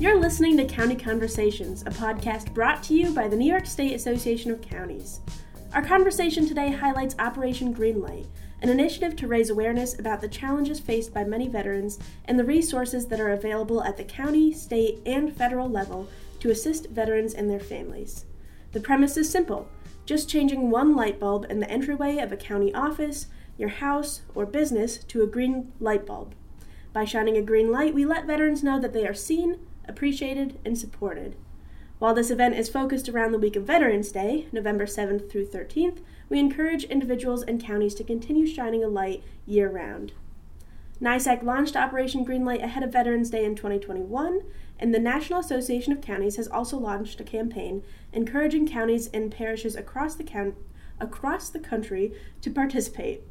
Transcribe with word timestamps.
You're 0.00 0.18
listening 0.18 0.56
to 0.56 0.64
County 0.64 0.96
Conversations, 0.96 1.82
a 1.82 1.90
podcast 1.90 2.52
brought 2.52 2.82
to 2.84 2.94
you 2.94 3.12
by 3.12 3.28
the 3.28 3.36
New 3.36 3.48
York 3.48 3.64
State 3.64 3.94
Association 3.94 4.50
of 4.50 4.60
Counties. 4.60 5.20
Our 5.72 5.84
conversation 5.84 6.48
today 6.48 6.72
highlights 6.72 7.14
Operation 7.20 7.72
Greenlight, 7.72 8.26
an 8.60 8.70
initiative 8.70 9.14
to 9.14 9.28
raise 9.28 9.50
awareness 9.50 9.96
about 9.96 10.20
the 10.20 10.28
challenges 10.28 10.80
faced 10.80 11.14
by 11.14 11.22
many 11.22 11.46
veterans 11.46 12.00
and 12.24 12.36
the 12.36 12.44
resources 12.44 13.06
that 13.06 13.20
are 13.20 13.30
available 13.30 13.84
at 13.84 13.96
the 13.96 14.02
county, 14.02 14.52
state, 14.52 14.98
and 15.06 15.32
federal 15.32 15.70
level 15.70 16.08
to 16.40 16.50
assist 16.50 16.90
veterans 16.90 17.32
and 17.32 17.48
their 17.48 17.60
families. 17.60 18.24
The 18.72 18.80
premise 18.80 19.16
is 19.16 19.30
simple 19.30 19.68
just 20.06 20.28
changing 20.28 20.70
one 20.70 20.96
light 20.96 21.20
bulb 21.20 21.46
in 21.48 21.60
the 21.60 21.70
entryway 21.70 22.18
of 22.18 22.32
a 22.32 22.36
county 22.36 22.74
office, 22.74 23.28
your 23.56 23.68
house, 23.68 24.22
or 24.34 24.44
business 24.44 24.98
to 25.04 25.22
a 25.22 25.28
green 25.28 25.72
light 25.78 26.04
bulb. 26.04 26.34
By 26.92 27.04
shining 27.04 27.36
a 27.36 27.42
green 27.42 27.70
light, 27.70 27.94
we 27.94 28.04
let 28.04 28.26
veterans 28.26 28.64
know 28.64 28.80
that 28.80 28.92
they 28.92 29.06
are 29.06 29.14
seen, 29.14 29.60
appreciated, 29.88 30.58
and 30.64 30.78
supported. 30.78 31.36
While 31.98 32.14
this 32.14 32.30
event 32.30 32.56
is 32.56 32.68
focused 32.68 33.08
around 33.08 33.32
the 33.32 33.38
week 33.38 33.56
of 33.56 33.64
Veterans 33.64 34.12
Day, 34.12 34.48
November 34.52 34.84
7th 34.84 35.30
through 35.30 35.46
13th, 35.46 36.00
we 36.28 36.38
encourage 36.38 36.84
individuals 36.84 37.42
and 37.42 37.62
counties 37.62 37.94
to 37.94 38.04
continue 38.04 38.46
shining 38.46 38.82
a 38.82 38.88
light 38.88 39.22
year 39.46 39.70
round. 39.70 40.12
NYSAC 41.00 41.42
launched 41.42 41.76
Operation 41.76 42.24
Greenlight 42.24 42.62
ahead 42.62 42.82
of 42.82 42.92
Veterans 42.92 43.30
Day 43.30 43.44
in 43.44 43.54
2021, 43.54 44.42
and 44.78 44.94
the 44.94 44.98
National 44.98 45.40
Association 45.40 45.92
of 45.92 46.00
Counties 46.00 46.36
has 46.36 46.48
also 46.48 46.78
launched 46.78 47.20
a 47.20 47.24
campaign 47.24 47.82
encouraging 48.12 48.66
counties 48.66 49.08
and 49.08 49.30
parishes 49.32 49.74
across 49.74 50.14
the, 50.14 50.24
count- 50.24 50.54
across 51.00 51.48
the 51.50 51.58
country 51.58 52.12
to 52.40 52.50
participate. 52.50 53.22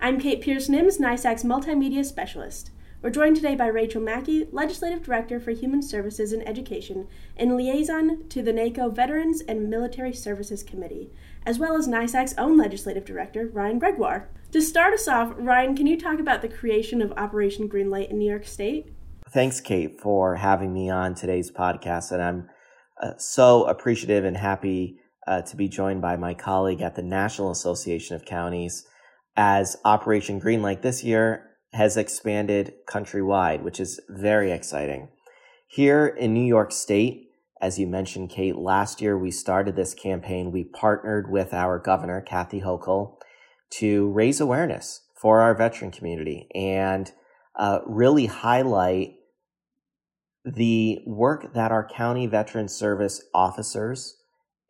I'm 0.00 0.20
Kate 0.20 0.40
Pierce 0.40 0.68
Nims, 0.68 1.00
NYSAC's 1.00 1.44
multimedia 1.44 2.04
specialist. 2.04 2.70
We're 3.00 3.10
joined 3.10 3.36
today 3.36 3.54
by 3.54 3.68
Rachel 3.68 4.02
Mackey, 4.02 4.48
Legislative 4.50 5.04
Director 5.04 5.38
for 5.38 5.52
Human 5.52 5.82
Services 5.82 6.32
and 6.32 6.46
Education 6.48 7.06
and 7.36 7.56
liaison 7.56 8.28
to 8.28 8.42
the 8.42 8.52
NACO 8.52 8.90
Veterans 8.90 9.40
and 9.42 9.70
Military 9.70 10.12
Services 10.12 10.64
Committee, 10.64 11.12
as 11.46 11.60
well 11.60 11.76
as 11.76 11.86
NYSAC's 11.86 12.34
own 12.36 12.56
Legislative 12.58 13.04
Director, 13.04 13.50
Ryan 13.52 13.78
Gregoire. 13.78 14.28
To 14.50 14.60
start 14.60 14.94
us 14.94 15.06
off, 15.06 15.32
Ryan, 15.36 15.76
can 15.76 15.86
you 15.86 15.96
talk 15.96 16.18
about 16.18 16.42
the 16.42 16.48
creation 16.48 17.00
of 17.00 17.12
Operation 17.12 17.68
Greenlight 17.68 18.10
in 18.10 18.18
New 18.18 18.28
York 18.28 18.44
State? 18.44 18.92
Thanks, 19.30 19.60
Kate, 19.60 20.00
for 20.00 20.34
having 20.34 20.74
me 20.74 20.90
on 20.90 21.14
today's 21.14 21.52
podcast. 21.52 22.10
And 22.10 22.20
I'm 22.20 22.48
uh, 23.00 23.12
so 23.16 23.64
appreciative 23.66 24.24
and 24.24 24.36
happy 24.36 24.98
uh, 25.24 25.42
to 25.42 25.54
be 25.54 25.68
joined 25.68 26.02
by 26.02 26.16
my 26.16 26.34
colleague 26.34 26.82
at 26.82 26.96
the 26.96 27.02
National 27.02 27.52
Association 27.52 28.16
of 28.16 28.24
Counties 28.24 28.84
as 29.36 29.76
Operation 29.84 30.40
Greenlight 30.40 30.82
this 30.82 31.04
year 31.04 31.47
has 31.78 31.96
expanded 31.96 32.74
countrywide, 32.88 33.62
which 33.62 33.78
is 33.78 34.00
very 34.08 34.50
exciting. 34.50 35.08
Here 35.68 36.08
in 36.08 36.34
New 36.34 36.44
York 36.44 36.72
State, 36.72 37.30
as 37.60 37.78
you 37.78 37.86
mentioned, 37.86 38.30
Kate, 38.30 38.56
last 38.56 39.00
year 39.00 39.16
we 39.16 39.30
started 39.30 39.76
this 39.76 39.94
campaign. 39.94 40.50
We 40.50 40.64
partnered 40.64 41.30
with 41.30 41.54
our 41.54 41.78
governor, 41.78 42.20
Kathy 42.20 42.62
Hochul, 42.62 43.18
to 43.78 44.10
raise 44.10 44.40
awareness 44.40 45.02
for 45.14 45.40
our 45.40 45.54
veteran 45.54 45.92
community 45.92 46.48
and 46.52 47.12
uh, 47.54 47.78
really 47.86 48.26
highlight 48.26 49.14
the 50.44 50.98
work 51.06 51.54
that 51.54 51.70
our 51.70 51.86
county 51.88 52.26
veteran 52.26 52.66
service 52.66 53.22
officers 53.32 54.16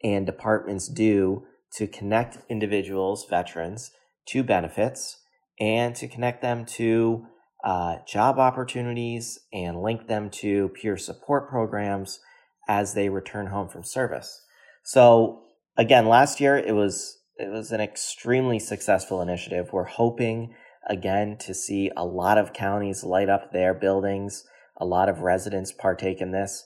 and 0.05 0.27
departments 0.27 0.89
do 0.89 1.47
to 1.73 1.87
connect 1.87 2.39
individuals, 2.51 3.27
veterans, 3.31 3.93
to 4.27 4.43
benefits 4.43 5.23
and 5.61 5.95
to 5.97 6.09
connect 6.09 6.43
them 6.43 6.65
to 6.65 7.27
uh, 7.65 7.97
job 8.07 8.39
opportunities 8.39 9.41
and 9.53 9.83
link 9.83 10.07
them 10.07 10.31
to 10.31 10.69
peer 10.71 10.97
support 10.97 11.49
programs 11.49 12.21
as 12.69 12.95
they 12.95 13.09
return 13.09 13.49
home 13.49 13.69
from 13.69 13.83
service. 13.83 14.45
So 14.85 15.43
again, 15.77 16.07
last 16.07 16.41
year 16.41 16.57
it 16.57 16.75
was 16.75 17.17
it 17.37 17.51
was 17.51 17.71
an 17.71 17.81
extremely 17.81 18.59
successful 18.59 19.23
initiative. 19.23 19.69
We're 19.73 19.85
hoping 19.85 20.55
again 20.89 21.37
to 21.39 21.55
see 21.55 21.91
a 21.97 22.05
lot 22.05 22.39
of 22.39 22.53
counties 22.53 23.05
light 23.05 23.29
up 23.29 23.53
their 23.53 23.75
buildings, 23.75 24.45
a 24.77 24.85
lot 24.85 25.09
of 25.09 25.21
residents 25.21 25.73
partake 25.73 26.21
in 26.21 26.33
this. 26.33 26.65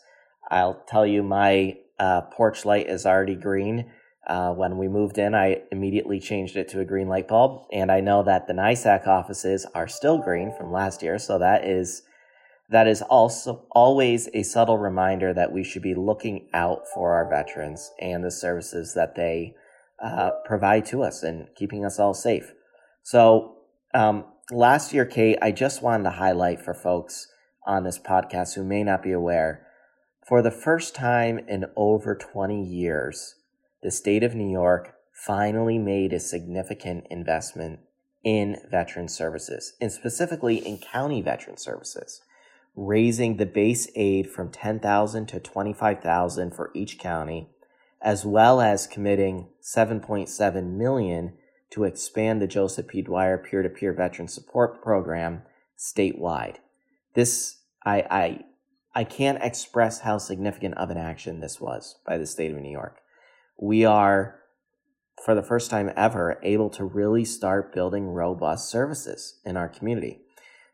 I'll 0.50 0.82
tell 0.88 1.06
you, 1.06 1.22
my 1.22 1.76
uh, 1.98 2.22
porch 2.22 2.64
light 2.64 2.88
is 2.88 3.06
already 3.06 3.34
green 3.34 3.90
uh, 4.26 4.52
when 4.52 4.78
we 4.78 4.86
moved 4.86 5.18
in, 5.18 5.34
I 5.34 5.62
immediately 5.72 6.20
changed 6.20 6.56
it 6.56 6.68
to 6.68 6.80
a 6.80 6.84
green 6.84 7.08
light 7.08 7.26
bulb, 7.26 7.66
and 7.72 7.90
I 7.90 8.00
know 8.00 8.22
that 8.22 8.46
the 8.46 8.52
NYSAC 8.52 9.06
offices 9.06 9.66
are 9.74 9.88
still 9.88 10.18
green 10.18 10.52
from 10.56 10.72
last 10.72 11.02
year. 11.02 11.18
So 11.18 11.38
that 11.38 11.64
is 11.64 12.02
that 12.70 12.86
is 12.86 13.02
also 13.02 13.66
always 13.72 14.28
a 14.32 14.42
subtle 14.42 14.78
reminder 14.78 15.34
that 15.34 15.52
we 15.52 15.62
should 15.62 15.82
be 15.82 15.94
looking 15.94 16.48
out 16.54 16.84
for 16.94 17.12
our 17.12 17.28
veterans 17.28 17.90
and 18.00 18.24
the 18.24 18.30
services 18.30 18.94
that 18.94 19.14
they 19.14 19.54
uh, 20.02 20.30
provide 20.46 20.86
to 20.86 21.02
us 21.02 21.22
and 21.22 21.48
keeping 21.54 21.84
us 21.84 21.98
all 21.98 22.14
safe. 22.14 22.52
So 23.02 23.56
um, 23.92 24.24
last 24.50 24.94
year, 24.94 25.04
Kate, 25.04 25.36
I 25.42 25.52
just 25.52 25.82
wanted 25.82 26.04
to 26.04 26.10
highlight 26.10 26.62
for 26.62 26.72
folks 26.72 27.28
on 27.66 27.84
this 27.84 27.98
podcast 27.98 28.54
who 28.54 28.64
may 28.64 28.82
not 28.82 29.02
be 29.02 29.12
aware, 29.12 29.66
for 30.26 30.40
the 30.40 30.50
first 30.50 30.94
time 30.94 31.40
in 31.46 31.66
over 31.76 32.14
20 32.14 32.64
years 32.64 33.34
the 33.82 33.90
state 33.90 34.22
of 34.22 34.34
New 34.34 34.50
York 34.50 34.94
finally 35.12 35.78
made 35.78 36.12
a 36.12 36.20
significant 36.20 37.04
investment 37.10 37.80
in 38.24 38.56
veteran 38.70 39.08
services, 39.08 39.74
and 39.80 39.92
specifically 39.92 40.56
in 40.56 40.78
county 40.78 41.20
veteran 41.20 41.56
services, 41.56 42.22
raising 42.76 43.36
the 43.36 43.46
base 43.46 43.88
aid 43.96 44.30
from 44.30 44.50
10,000 44.50 45.26
to 45.26 45.40
25,000 45.40 46.54
for 46.54 46.70
each 46.74 46.98
county, 46.98 47.50
as 48.00 48.24
well 48.24 48.60
as 48.60 48.86
committing 48.86 49.48
7.7 49.62 50.76
million 50.76 51.34
to 51.70 51.84
expand 51.84 52.40
the 52.40 52.46
Joseph 52.46 52.88
P. 52.88 53.02
Dwyer 53.02 53.38
peer-to-peer 53.38 53.92
veteran 53.92 54.28
support 54.28 54.82
program 54.82 55.42
statewide. 55.78 56.56
This 57.14 57.58
I 57.84 58.04
I 58.10 58.40
I 58.94 59.04
can't 59.04 59.42
express 59.42 60.00
how 60.00 60.18
significant 60.18 60.76
of 60.76 60.90
an 60.90 60.98
action 60.98 61.40
this 61.40 61.60
was 61.60 61.96
by 62.06 62.18
the 62.18 62.26
state 62.26 62.50
of 62.50 62.58
New 62.58 62.70
York 62.70 63.02
we 63.62 63.84
are, 63.84 64.40
for 65.24 65.36
the 65.36 65.42
first 65.42 65.70
time 65.70 65.88
ever, 65.96 66.40
able 66.42 66.68
to 66.68 66.84
really 66.84 67.24
start 67.24 67.72
building 67.72 68.08
robust 68.08 68.68
services 68.68 69.38
in 69.44 69.56
our 69.56 69.68
community. 69.68 70.18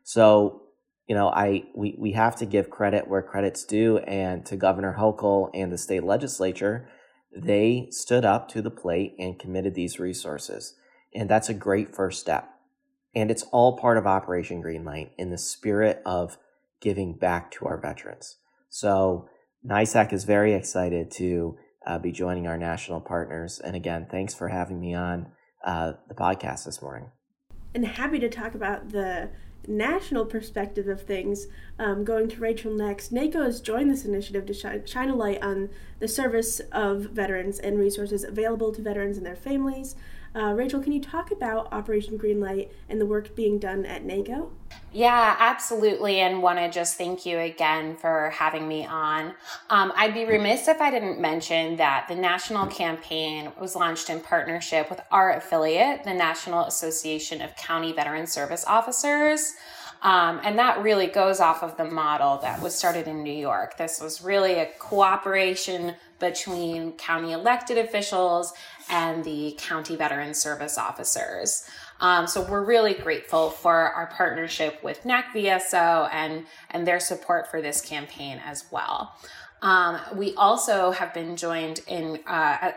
So, 0.03 0.63
you 1.07 1.13
know, 1.13 1.29
I 1.29 1.65
we, 1.75 1.95
we 1.99 2.13
have 2.13 2.35
to 2.37 2.47
give 2.47 2.71
credit 2.71 3.07
where 3.07 3.21
credit's 3.21 3.63
due, 3.63 3.99
and 3.99 4.43
to 4.47 4.57
Governor 4.57 4.95
Hochul 4.99 5.51
and 5.53 5.71
the 5.71 5.77
state 5.77 6.03
legislature, 6.03 6.89
they 7.31 7.89
stood 7.91 8.25
up 8.25 8.49
to 8.49 8.61
the 8.63 8.71
plate 8.71 9.13
and 9.19 9.37
committed 9.37 9.75
these 9.75 9.99
resources. 9.99 10.73
And 11.13 11.29
that's 11.29 11.49
a 11.49 11.53
great 11.53 11.95
first 11.95 12.19
step. 12.19 12.49
And 13.13 13.29
it's 13.29 13.43
all 13.51 13.77
part 13.77 13.99
of 13.99 14.07
Operation 14.07 14.63
Greenlight 14.63 15.11
in 15.15 15.29
the 15.29 15.37
spirit 15.37 16.01
of 16.07 16.39
giving 16.81 17.17
back 17.17 17.51
to 17.51 17.67
our 17.67 17.79
veterans. 17.79 18.37
So 18.69 19.29
NYSAC 19.63 20.11
is 20.11 20.23
very 20.23 20.55
excited 20.55 21.11
to 21.11 21.55
uh, 21.89 21.97
be 21.97 22.11
joining 22.11 22.45
our 22.45 22.57
national 22.57 23.01
partners. 23.01 23.59
And 23.59 23.75
again, 23.75 24.05
thanks 24.11 24.35
for 24.35 24.47
having 24.47 24.79
me 24.79 24.93
on 24.93 25.27
uh, 25.65 25.93
the 26.07 26.13
podcast 26.13 26.65
this 26.65 26.83
morning. 26.83 27.09
And 27.73 27.85
happy 27.85 28.19
to 28.19 28.29
talk 28.29 28.53
about 28.53 28.89
the 28.89 29.31
national 29.67 30.25
perspective 30.25 30.87
of 30.87 31.01
things. 31.01 31.47
Um, 31.79 32.03
going 32.03 32.29
to 32.29 32.39
Rachel 32.39 32.71
next. 32.71 33.11
NACO 33.11 33.43
has 33.43 33.59
joined 33.59 33.89
this 33.89 34.05
initiative 34.05 34.45
to 34.45 34.53
shine, 34.53 34.85
shine 34.85 35.09
a 35.09 35.15
light 35.15 35.41
on 35.41 35.69
the 35.97 36.07
service 36.07 36.59
of 36.71 37.09
veterans 37.09 37.57
and 37.57 37.79
resources 37.79 38.23
available 38.23 38.71
to 38.71 38.81
veterans 38.83 39.17
and 39.17 39.25
their 39.25 39.35
families. 39.35 39.95
Uh, 40.35 40.53
Rachel, 40.53 40.79
can 40.81 40.91
you 40.91 41.01
talk 41.01 41.31
about 41.31 41.71
Operation 41.73 42.17
Greenlight 42.17 42.69
and 42.87 43.01
the 43.01 43.05
work 43.05 43.35
being 43.35 43.57
done 43.57 43.85
at 43.85 44.03
NACO? 44.03 44.51
Yeah, 44.91 45.35
absolutely. 45.39 46.19
And 46.19 46.41
want 46.41 46.59
to 46.59 46.69
just 46.69 46.97
thank 46.97 47.25
you 47.25 47.39
again 47.39 47.95
for 47.95 48.31
having 48.31 48.67
me 48.67 48.85
on. 48.85 49.33
Um, 49.69 49.91
I'd 49.95 50.13
be 50.13 50.25
remiss 50.25 50.67
if 50.67 50.81
I 50.81 50.91
didn't 50.91 51.19
mention 51.19 51.77
that 51.77 52.07
the 52.07 52.15
national 52.15 52.67
campaign 52.67 53.51
was 53.59 53.75
launched 53.75 54.09
in 54.09 54.19
partnership 54.19 54.89
with 54.89 55.01
our 55.11 55.33
affiliate, 55.33 56.03
the 56.03 56.13
National 56.13 56.65
Association 56.65 57.41
of 57.41 57.55
County 57.55 57.91
Veteran 57.93 58.27
Service 58.27 58.65
Officers. 58.65 59.53
Um, 60.01 60.39
and 60.43 60.57
that 60.57 60.81
really 60.81 61.07
goes 61.07 61.39
off 61.39 61.61
of 61.61 61.75
the 61.75 61.85
model 61.85 62.37
that 62.37 62.61
was 62.61 62.73
started 62.73 63.07
in 63.07 63.21
New 63.21 63.33
York. 63.33 63.77
This 63.77 63.99
was 63.99 64.23
really 64.23 64.53
a 64.53 64.67
cooperation 64.79 65.95
between 66.19 66.93
county 66.93 67.31
elected 67.31 67.77
officials 67.77 68.53
and 68.89 69.23
the 69.23 69.55
county 69.57 69.95
veteran 69.95 70.33
service 70.33 70.77
officers. 70.77 71.69
Um, 72.01 72.27
so 72.27 72.41
we're 72.41 72.63
really 72.63 72.93
grateful 72.93 73.49
for 73.49 73.73
our 73.73 74.07
partnership 74.07 74.83
with 74.83 75.03
NACVSO 75.03 76.09
and, 76.11 76.45
and 76.71 76.87
their 76.87 76.99
support 76.99 77.49
for 77.49 77.61
this 77.61 77.81
campaign 77.81 78.41
as 78.45 78.65
well. 78.71 79.15
Um, 79.61 79.99
we 80.15 80.33
also 80.35 80.91
have 80.91 81.13
been 81.13 81.35
joined 81.35 81.81
in 81.87 82.19
uh, 82.25 82.71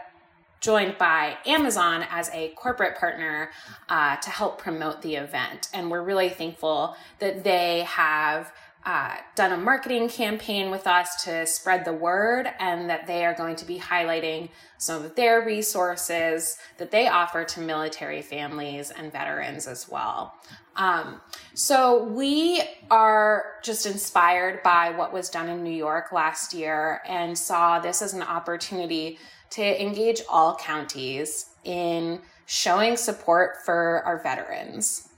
joined 0.60 0.96
by 0.96 1.36
Amazon 1.44 2.04
as 2.08 2.30
a 2.32 2.48
corporate 2.50 2.96
partner 2.96 3.50
uh, 3.88 4.16
to 4.16 4.30
help 4.30 4.58
promote 4.58 5.02
the 5.02 5.16
event, 5.16 5.68
and 5.74 5.90
we're 5.90 6.02
really 6.02 6.28
thankful 6.28 6.96
that 7.18 7.42
they 7.42 7.80
have 7.80 8.52
uh, 8.84 9.16
done 9.36 9.52
a 9.52 9.56
marketing 9.56 10.08
campaign 10.08 10.70
with 10.70 10.86
us 10.86 11.24
to 11.24 11.46
spread 11.46 11.84
the 11.84 11.92
word, 11.92 12.48
and 12.58 12.90
that 12.90 13.06
they 13.06 13.24
are 13.24 13.34
going 13.34 13.56
to 13.56 13.64
be 13.64 13.78
highlighting 13.78 14.48
some 14.78 15.04
of 15.04 15.14
their 15.14 15.44
resources 15.44 16.58
that 16.78 16.90
they 16.90 17.06
offer 17.06 17.44
to 17.44 17.60
military 17.60 18.22
families 18.22 18.90
and 18.90 19.12
veterans 19.12 19.68
as 19.68 19.88
well. 19.88 20.34
Um, 20.74 21.20
so 21.54 22.02
we 22.04 22.62
are 22.90 23.44
just 23.62 23.86
inspired 23.86 24.62
by 24.62 24.90
what 24.90 25.12
was 25.12 25.28
done 25.28 25.48
in 25.48 25.62
New 25.62 25.70
York 25.70 26.10
last 26.10 26.52
year 26.52 27.02
and 27.06 27.38
saw 27.38 27.78
this 27.78 28.02
as 28.02 28.14
an 28.14 28.22
opportunity 28.22 29.18
to 29.50 29.82
engage 29.82 30.22
all 30.28 30.56
counties 30.56 31.50
in 31.62 32.20
showing 32.46 32.96
support 32.96 33.64
for 33.64 34.02
our 34.04 34.18
veterans. 34.18 35.08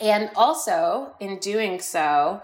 And 0.00 0.30
also, 0.36 1.14
in 1.20 1.38
doing 1.38 1.80
so, 1.80 2.42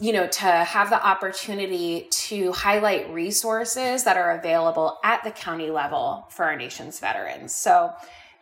you 0.00 0.14
know, 0.14 0.26
to 0.26 0.46
have 0.46 0.88
the 0.88 1.06
opportunity 1.06 2.06
to 2.10 2.52
highlight 2.52 3.12
resources 3.12 4.04
that 4.04 4.16
are 4.16 4.38
available 4.38 4.98
at 5.04 5.22
the 5.24 5.30
county 5.30 5.70
level 5.70 6.26
for 6.30 6.46
our 6.46 6.56
nation's 6.56 6.98
veterans. 6.98 7.54
So, 7.54 7.92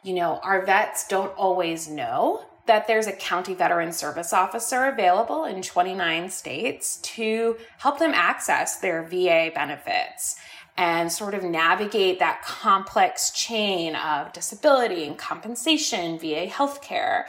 you 0.04 0.14
know, 0.14 0.38
our 0.44 0.64
vets 0.64 1.08
don't 1.08 1.32
always 1.36 1.88
know 1.88 2.44
that 2.66 2.86
there's 2.86 3.08
a 3.08 3.12
county 3.12 3.54
veteran 3.54 3.92
service 3.92 4.32
officer 4.32 4.84
available 4.84 5.44
in 5.44 5.62
29 5.62 6.30
states 6.30 6.98
to 6.98 7.56
help 7.78 7.98
them 7.98 8.12
access 8.14 8.78
their 8.78 9.02
VA 9.02 9.50
benefits 9.52 10.36
and 10.76 11.10
sort 11.10 11.34
of 11.34 11.42
navigate 11.42 12.20
that 12.20 12.40
complex 12.42 13.30
chain 13.32 13.96
of 13.96 14.32
disability 14.32 15.04
and 15.04 15.18
compensation, 15.18 16.18
VA 16.20 16.46
healthcare. 16.46 17.24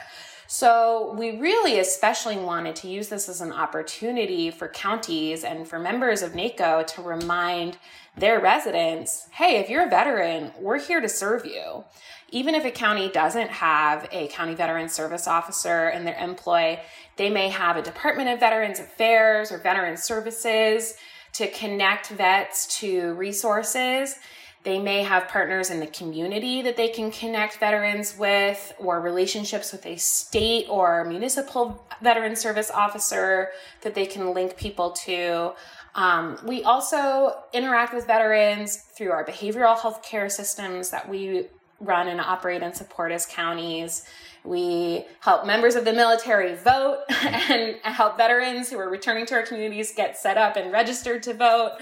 So 0.52 1.14
we 1.16 1.38
really 1.38 1.78
especially 1.78 2.36
wanted 2.36 2.74
to 2.76 2.88
use 2.88 3.08
this 3.08 3.28
as 3.28 3.40
an 3.40 3.52
opportunity 3.52 4.50
for 4.50 4.66
counties 4.66 5.44
and 5.44 5.66
for 5.66 5.78
members 5.78 6.22
of 6.22 6.34
NACO 6.34 6.82
to 6.88 7.02
remind 7.02 7.78
their 8.16 8.40
residents, 8.40 9.28
hey, 9.30 9.60
if 9.60 9.70
you're 9.70 9.86
a 9.86 9.88
veteran, 9.88 10.50
we're 10.58 10.80
here 10.80 11.00
to 11.00 11.08
serve 11.08 11.46
you. 11.46 11.84
Even 12.30 12.56
if 12.56 12.64
a 12.64 12.72
county 12.72 13.08
doesn't 13.08 13.48
have 13.48 14.08
a 14.10 14.26
county 14.26 14.56
veteran 14.56 14.88
service 14.88 15.28
officer 15.28 15.90
in 15.90 16.04
their 16.04 16.18
employ, 16.18 16.80
they 17.14 17.30
may 17.30 17.48
have 17.48 17.76
a 17.76 17.82
Department 17.82 18.28
of 18.28 18.40
Veterans 18.40 18.80
Affairs 18.80 19.52
or 19.52 19.58
Veteran 19.58 19.96
Services 19.96 20.94
to 21.34 21.48
connect 21.52 22.08
vets 22.08 22.80
to 22.80 23.14
resources 23.14 24.16
they 24.62 24.78
may 24.78 25.02
have 25.02 25.28
partners 25.28 25.70
in 25.70 25.80
the 25.80 25.86
community 25.86 26.60
that 26.62 26.76
they 26.76 26.88
can 26.88 27.10
connect 27.10 27.58
veterans 27.58 28.16
with, 28.18 28.74
or 28.78 29.00
relationships 29.00 29.72
with 29.72 29.86
a 29.86 29.96
state 29.96 30.66
or 30.68 31.04
municipal 31.04 31.86
veteran 32.02 32.36
service 32.36 32.70
officer 32.70 33.50
that 33.80 33.94
they 33.94 34.04
can 34.04 34.34
link 34.34 34.56
people 34.56 34.90
to. 34.90 35.54
Um, 35.94 36.38
we 36.44 36.62
also 36.62 37.38
interact 37.52 37.94
with 37.94 38.06
veterans 38.06 38.76
through 38.76 39.12
our 39.12 39.24
behavioral 39.24 39.80
health 39.80 40.02
care 40.02 40.28
systems 40.28 40.90
that 40.90 41.08
we 41.08 41.46
run 41.80 42.08
and 42.08 42.20
operate 42.20 42.62
and 42.62 42.76
support 42.76 43.12
as 43.12 43.26
counties. 43.26 44.04
We 44.44 45.04
help 45.20 45.46
members 45.46 45.74
of 45.74 45.84
the 45.84 45.92
military 45.92 46.54
vote 46.54 47.00
and 47.22 47.76
help 47.82 48.16
veterans 48.16 48.70
who 48.70 48.78
are 48.78 48.88
returning 48.88 49.26
to 49.26 49.34
our 49.34 49.42
communities 49.42 49.92
get 49.94 50.16
set 50.16 50.36
up 50.36 50.56
and 50.56 50.72
registered 50.72 51.22
to 51.24 51.34
vote. 51.34 51.78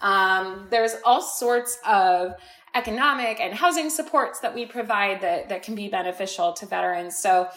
Um, 0.00 0.66
there's 0.70 0.96
all 1.04 1.22
sorts 1.22 1.78
of 1.86 2.34
economic 2.74 3.40
and 3.40 3.54
housing 3.54 3.90
supports 3.90 4.40
that 4.40 4.54
we 4.54 4.66
provide 4.66 5.20
that, 5.20 5.48
that 5.48 5.62
can 5.62 5.74
be 5.74 5.88
beneficial 5.88 6.52
to 6.54 6.66
veterans. 6.66 7.18
So, 7.18 7.48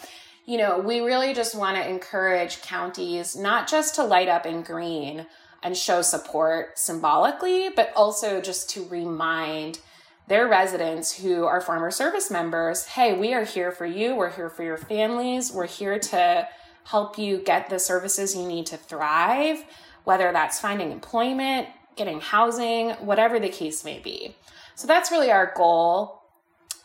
you 0.44 0.58
know, 0.58 0.78
we 0.78 1.00
really 1.00 1.34
just 1.34 1.54
want 1.54 1.76
to 1.76 1.88
encourage 1.88 2.62
counties 2.62 3.36
not 3.36 3.68
just 3.68 3.94
to 3.96 4.04
light 4.04 4.28
up 4.28 4.46
in 4.46 4.62
green 4.62 5.26
and 5.62 5.76
show 5.76 6.02
support 6.02 6.78
symbolically, 6.78 7.70
but 7.70 7.92
also 7.96 8.40
just 8.40 8.68
to 8.70 8.84
remind 8.84 9.78
their 10.26 10.48
residents 10.48 11.18
who 11.20 11.44
are 11.44 11.60
former 11.60 11.90
service 11.90 12.30
members 12.30 12.86
hey, 12.86 13.18
we 13.18 13.34
are 13.34 13.44
here 13.44 13.70
for 13.70 13.86
you. 13.86 14.14
We're 14.14 14.30
here 14.30 14.50
for 14.50 14.62
your 14.62 14.78
families. 14.78 15.52
We're 15.52 15.66
here 15.66 15.98
to 15.98 16.48
help 16.84 17.18
you 17.18 17.38
get 17.38 17.70
the 17.70 17.78
services 17.78 18.36
you 18.36 18.46
need 18.46 18.66
to 18.66 18.76
thrive, 18.76 19.64
whether 20.04 20.30
that's 20.32 20.60
finding 20.60 20.92
employment, 20.92 21.68
getting 21.96 22.20
housing, 22.20 22.90
whatever 22.90 23.38
the 23.38 23.48
case 23.48 23.84
may 23.84 23.98
be. 23.98 24.34
So 24.74 24.86
that's 24.86 25.10
really 25.10 25.30
our 25.30 25.52
goal 25.56 26.22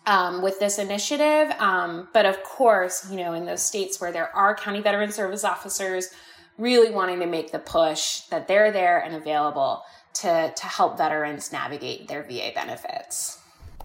um, 0.06 0.42
with 0.42 0.60
this 0.60 0.80
initiative. 0.80 1.52
Um, 1.60 2.08
but 2.14 2.26
of 2.26 2.44
course, 2.44 3.10
you 3.10 3.18
know, 3.18 3.34
in 3.34 3.46
those 3.46 3.62
states 3.62 4.00
where 4.00 4.12
there 4.12 4.36
are 4.36 4.56
county 4.56 4.82
veteran 4.82 5.12
service 5.12 5.44
officers, 5.44 6.10
really 6.58 6.92
wanting 6.92 7.20
to 7.20 7.26
make 7.26 7.52
the 7.52 7.60
push 7.60 8.22
that 8.32 8.48
they're 8.48 8.72
there 8.72 9.00
and 9.00 9.16
available 9.16 9.84
to, 10.16 10.54
to 10.56 10.66
help 10.66 10.98
veterans 10.98 11.52
navigate 11.52 12.08
their 12.08 12.24
VA 12.24 12.52
benefits. 12.54 13.40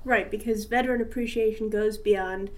Right, 0.05 0.31
because 0.31 0.67
veteran 0.67 1.00
appreciation 1.00 1.71
goes 1.71 1.97
beyond 1.97 2.50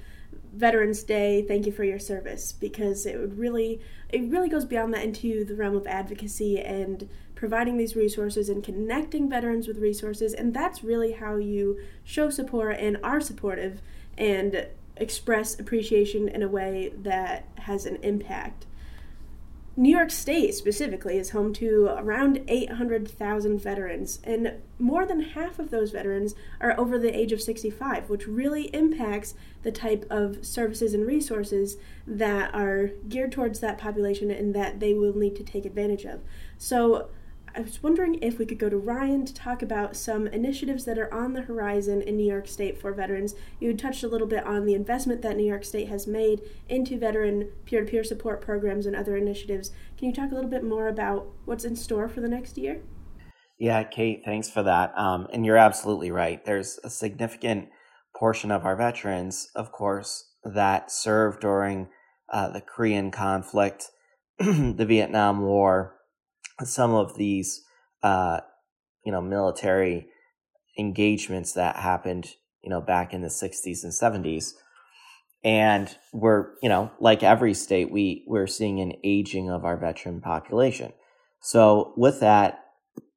Veterans 0.52 1.02
Day, 1.02 1.44
thank 1.46 1.66
you 1.66 1.72
for 1.72 1.84
your 1.84 1.98
service, 1.98 2.52
because 2.52 3.06
it 3.06 3.18
would 3.20 3.38
really 3.38 3.80
it 4.08 4.22
really 4.30 4.48
goes 4.48 4.64
beyond 4.64 4.94
that 4.94 5.04
into 5.04 5.44
the 5.44 5.54
realm 5.54 5.76
of 5.76 5.86
advocacy 5.86 6.60
and 6.60 7.08
providing 7.34 7.76
these 7.76 7.94
resources 7.94 8.48
and 8.48 8.64
connecting 8.64 9.28
veterans 9.28 9.68
with 9.68 9.78
resources, 9.78 10.32
and 10.32 10.54
that's 10.54 10.82
really 10.82 11.12
how 11.12 11.36
you 11.36 11.78
show 12.02 12.30
support 12.30 12.76
and 12.78 12.96
are 13.02 13.20
supportive 13.20 13.82
and 14.16 14.66
express 14.96 15.60
appreciation 15.60 16.28
in 16.28 16.42
a 16.42 16.48
way 16.48 16.92
that 16.96 17.44
has 17.56 17.84
an 17.84 17.96
impact. 17.96 18.64
New 19.78 19.94
York 19.94 20.10
State 20.10 20.54
specifically 20.54 21.18
is 21.18 21.30
home 21.30 21.52
to 21.52 21.88
around 21.98 22.42
800,000 22.48 23.60
veterans, 23.60 24.20
and 24.24 24.54
more 24.78 25.04
than 25.04 25.20
half 25.20 25.58
of 25.58 25.70
those 25.70 25.90
veterans 25.90 26.34
are 26.62 26.78
over 26.80 26.98
the 26.98 27.14
age 27.14 27.30
of 27.30 27.42
65, 27.42 28.08
which 28.08 28.26
really 28.26 28.74
impacts 28.74 29.34
the 29.64 29.70
type 29.70 30.06
of 30.08 30.46
services 30.46 30.94
and 30.94 31.06
resources 31.06 31.76
that 32.06 32.54
are 32.54 32.92
geared 33.06 33.32
towards 33.32 33.60
that 33.60 33.76
population 33.76 34.30
and 34.30 34.54
that 34.54 34.80
they 34.80 34.94
will 34.94 35.14
need 35.14 35.36
to 35.36 35.44
take 35.44 35.66
advantage 35.66 36.06
of. 36.06 36.20
So, 36.56 37.08
I 37.56 37.62
was 37.62 37.82
wondering 37.82 38.18
if 38.20 38.38
we 38.38 38.44
could 38.44 38.58
go 38.58 38.68
to 38.68 38.76
Ryan 38.76 39.24
to 39.24 39.32
talk 39.32 39.62
about 39.62 39.96
some 39.96 40.26
initiatives 40.26 40.84
that 40.84 40.98
are 40.98 41.12
on 41.12 41.32
the 41.32 41.40
horizon 41.40 42.02
in 42.02 42.18
New 42.18 42.26
York 42.26 42.48
State 42.48 42.78
for 42.78 42.92
veterans. 42.92 43.34
You 43.58 43.74
touched 43.74 44.04
a 44.04 44.08
little 44.08 44.26
bit 44.26 44.44
on 44.44 44.66
the 44.66 44.74
investment 44.74 45.22
that 45.22 45.38
New 45.38 45.46
York 45.46 45.64
State 45.64 45.88
has 45.88 46.06
made 46.06 46.42
into 46.68 46.98
veteran 46.98 47.50
peer 47.64 47.82
to 47.82 47.90
peer 47.90 48.04
support 48.04 48.42
programs 48.42 48.84
and 48.84 48.94
other 48.94 49.16
initiatives. 49.16 49.70
Can 49.96 50.08
you 50.08 50.14
talk 50.14 50.32
a 50.32 50.34
little 50.34 50.50
bit 50.50 50.64
more 50.64 50.86
about 50.88 51.28
what's 51.46 51.64
in 51.64 51.76
store 51.76 52.10
for 52.10 52.20
the 52.20 52.28
next 52.28 52.58
year? 52.58 52.82
Yeah, 53.58 53.84
Kate, 53.84 54.20
thanks 54.22 54.50
for 54.50 54.62
that. 54.62 54.92
Um, 54.98 55.26
and 55.32 55.46
you're 55.46 55.56
absolutely 55.56 56.10
right. 56.10 56.44
There's 56.44 56.78
a 56.84 56.90
significant 56.90 57.70
portion 58.14 58.50
of 58.50 58.66
our 58.66 58.76
veterans, 58.76 59.48
of 59.54 59.72
course, 59.72 60.30
that 60.44 60.90
served 60.90 61.40
during 61.40 61.88
uh, 62.30 62.50
the 62.50 62.60
Korean 62.60 63.10
conflict, 63.10 63.86
the 64.38 64.84
Vietnam 64.86 65.40
War, 65.40 65.96
some 66.64 66.94
of 66.94 67.16
these, 67.16 67.62
uh, 68.02 68.40
you 69.04 69.12
know, 69.12 69.20
military 69.20 70.08
engagements 70.78 71.52
that 71.52 71.76
happened, 71.76 72.28
you 72.62 72.70
know, 72.70 72.80
back 72.80 73.12
in 73.12 73.22
the 73.22 73.28
60s 73.28 73.82
and 73.82 73.92
70s. 73.92 74.52
And 75.44 75.94
we're, 76.12 76.54
you 76.62 76.68
know, 76.68 76.90
like 76.98 77.22
every 77.22 77.54
state, 77.54 77.90
we, 77.90 78.24
we're 78.26 78.46
seeing 78.46 78.80
an 78.80 78.94
aging 79.04 79.50
of 79.50 79.64
our 79.64 79.76
veteran 79.76 80.20
population. 80.20 80.92
So 81.40 81.92
with 81.96 82.20
that 82.20 82.64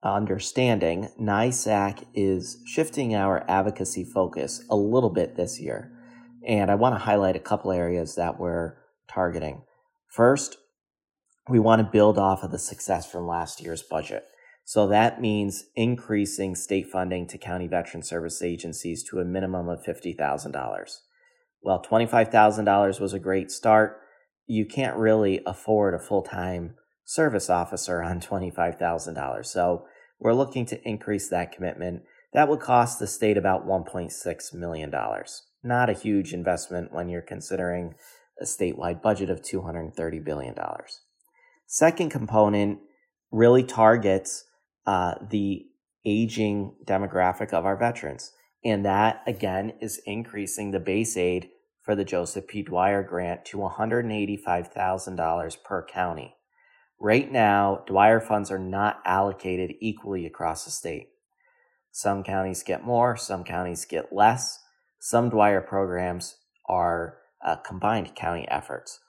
understanding, 0.03 1.09
NYSAC 1.19 2.05
is 2.13 2.61
shifting 2.65 3.15
our 3.15 3.43
advocacy 3.49 4.05
focus 4.05 4.63
a 4.69 4.75
little 4.75 5.09
bit 5.09 5.35
this 5.35 5.59
year. 5.59 5.91
And 6.47 6.71
I 6.71 6.75
want 6.75 6.95
to 6.95 6.99
highlight 6.99 7.35
a 7.35 7.39
couple 7.39 7.71
areas 7.71 8.15
that 8.15 8.39
we're 8.39 8.77
targeting. 9.09 9.63
First, 10.07 10.57
we 11.49 11.59
want 11.59 11.79
to 11.79 11.91
build 11.91 12.17
off 12.17 12.43
of 12.43 12.51
the 12.51 12.59
success 12.59 13.11
from 13.11 13.27
last 13.27 13.61
year's 13.61 13.83
budget. 13.83 14.23
So 14.63 14.87
that 14.87 15.19
means 15.19 15.65
increasing 15.75 16.53
state 16.53 16.87
funding 16.91 17.25
to 17.27 17.39
county 17.39 17.67
veteran 17.67 18.03
service 18.03 18.43
agencies 18.43 19.03
to 19.09 19.19
a 19.19 19.25
minimum 19.25 19.67
of 19.67 19.83
$50,000. 19.83 20.97
Well, 21.61 21.83
$25,000 21.83 22.99
was 22.99 23.13
a 23.13 23.19
great 23.19 23.49
start. 23.49 23.99
You 24.45 24.65
can't 24.65 24.95
really 24.95 25.41
afford 25.45 25.95
a 25.95 25.99
full 25.99 26.21
time 26.21 26.75
service 27.03 27.49
officer 27.49 28.03
on 28.03 28.19
$25,000. 28.21 29.45
So 29.45 29.85
we're 30.19 30.33
looking 30.33 30.67
to 30.67 30.87
increase 30.87 31.29
that 31.29 31.51
commitment. 31.51 32.03
That 32.33 32.47
would 32.47 32.59
cost 32.59 32.99
the 32.99 33.07
state 33.07 33.37
about 33.37 33.65
$1.6 33.65 34.53
million. 34.53 34.93
Not 35.63 35.89
a 35.89 35.93
huge 35.93 36.31
investment 36.31 36.93
when 36.93 37.09
you're 37.09 37.21
considering 37.21 37.95
a 38.39 38.45
statewide 38.45 39.01
budget 39.01 39.31
of 39.31 39.41
$230 39.41 40.23
billion. 40.23 40.55
Second 41.71 42.09
component 42.09 42.79
really 43.31 43.63
targets 43.63 44.45
uh, 44.87 45.13
the 45.29 45.67
aging 46.03 46.73
demographic 46.83 47.53
of 47.53 47.63
our 47.63 47.77
veterans. 47.77 48.31
And 48.65 48.83
that, 48.85 49.21
again, 49.27 49.73
is 49.79 50.01
increasing 50.07 50.71
the 50.71 50.79
base 50.79 51.15
aid 51.15 51.51
for 51.83 51.93
the 51.93 52.03
Joseph 52.03 52.47
P. 52.47 52.63
Dwyer 52.63 53.03
grant 53.03 53.45
to 53.45 53.57
$185,000 53.57 55.63
per 55.63 55.85
county. 55.85 56.33
Right 56.99 57.31
now, 57.31 57.83
Dwyer 57.85 58.19
funds 58.19 58.49
are 58.49 58.57
not 58.57 58.99
allocated 59.05 59.75
equally 59.79 60.25
across 60.25 60.65
the 60.65 60.71
state. 60.71 61.09
Some 61.91 62.23
counties 62.23 62.63
get 62.63 62.83
more, 62.83 63.15
some 63.15 63.43
counties 63.43 63.85
get 63.85 64.11
less. 64.11 64.57
Some 64.99 65.29
Dwyer 65.29 65.61
programs 65.61 66.37
are 66.67 67.19
uh, 67.45 67.57
combined 67.57 68.15
county 68.15 68.47
efforts. 68.49 68.99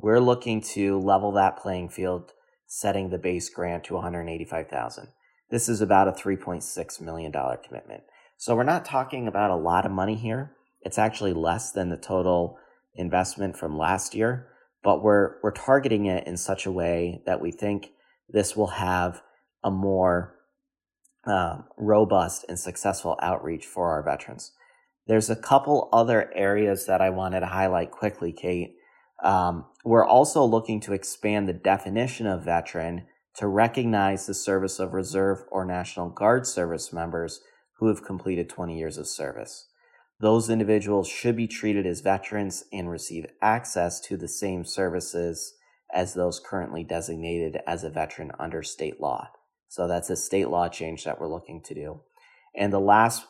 We're 0.00 0.20
looking 0.20 0.60
to 0.74 1.00
level 1.00 1.32
that 1.32 1.58
playing 1.58 1.88
field, 1.88 2.32
setting 2.68 3.10
the 3.10 3.18
base 3.18 3.50
grant 3.50 3.82
to 3.84 3.94
185,000. 3.94 5.08
This 5.50 5.68
is 5.68 5.80
about 5.80 6.06
a 6.06 6.12
3.6 6.12 7.00
million 7.00 7.32
dollar 7.32 7.56
commitment. 7.56 8.04
So 8.36 8.54
we're 8.54 8.62
not 8.62 8.84
talking 8.84 9.26
about 9.26 9.50
a 9.50 9.56
lot 9.56 9.84
of 9.84 9.90
money 9.90 10.14
here. 10.14 10.52
It's 10.82 10.98
actually 10.98 11.32
less 11.32 11.72
than 11.72 11.88
the 11.88 11.96
total 11.96 12.58
investment 12.94 13.56
from 13.56 13.76
last 13.76 14.14
year, 14.14 14.46
but 14.84 15.02
we're 15.02 15.36
we're 15.42 15.50
targeting 15.50 16.06
it 16.06 16.28
in 16.28 16.36
such 16.36 16.64
a 16.64 16.72
way 16.72 17.20
that 17.26 17.40
we 17.40 17.50
think 17.50 17.90
this 18.28 18.54
will 18.54 18.68
have 18.68 19.20
a 19.64 19.70
more 19.70 20.36
um, 21.24 21.64
robust 21.76 22.44
and 22.48 22.58
successful 22.58 23.18
outreach 23.20 23.66
for 23.66 23.90
our 23.90 24.04
veterans. 24.04 24.52
There's 25.08 25.30
a 25.30 25.36
couple 25.36 25.88
other 25.92 26.32
areas 26.34 26.86
that 26.86 27.00
I 27.00 27.10
wanted 27.10 27.40
to 27.40 27.46
highlight 27.46 27.90
quickly, 27.90 28.32
Kate. 28.32 28.76
Um, 29.22 29.66
we're 29.84 30.06
also 30.06 30.44
looking 30.44 30.80
to 30.80 30.92
expand 30.92 31.48
the 31.48 31.52
definition 31.52 32.26
of 32.26 32.44
veteran 32.44 33.06
to 33.34 33.46
recognize 33.46 34.26
the 34.26 34.34
service 34.34 34.78
of 34.78 34.94
Reserve 34.94 35.44
or 35.50 35.64
National 35.64 36.08
Guard 36.08 36.46
service 36.46 36.92
members 36.92 37.40
who 37.78 37.88
have 37.88 38.04
completed 38.04 38.48
20 38.48 38.76
years 38.76 38.98
of 38.98 39.06
service. 39.06 39.68
Those 40.20 40.50
individuals 40.50 41.08
should 41.08 41.36
be 41.36 41.46
treated 41.46 41.86
as 41.86 42.00
veterans 42.00 42.64
and 42.72 42.90
receive 42.90 43.26
access 43.40 44.00
to 44.00 44.16
the 44.16 44.26
same 44.26 44.64
services 44.64 45.54
as 45.94 46.14
those 46.14 46.40
currently 46.40 46.82
designated 46.82 47.60
as 47.66 47.84
a 47.84 47.90
veteran 47.90 48.32
under 48.38 48.62
state 48.62 49.00
law. 49.00 49.28
So 49.68 49.86
that's 49.86 50.10
a 50.10 50.16
state 50.16 50.48
law 50.48 50.68
change 50.68 51.04
that 51.04 51.20
we're 51.20 51.28
looking 51.28 51.62
to 51.62 51.74
do. 51.74 52.00
And 52.56 52.72
the 52.72 52.80
last 52.80 53.26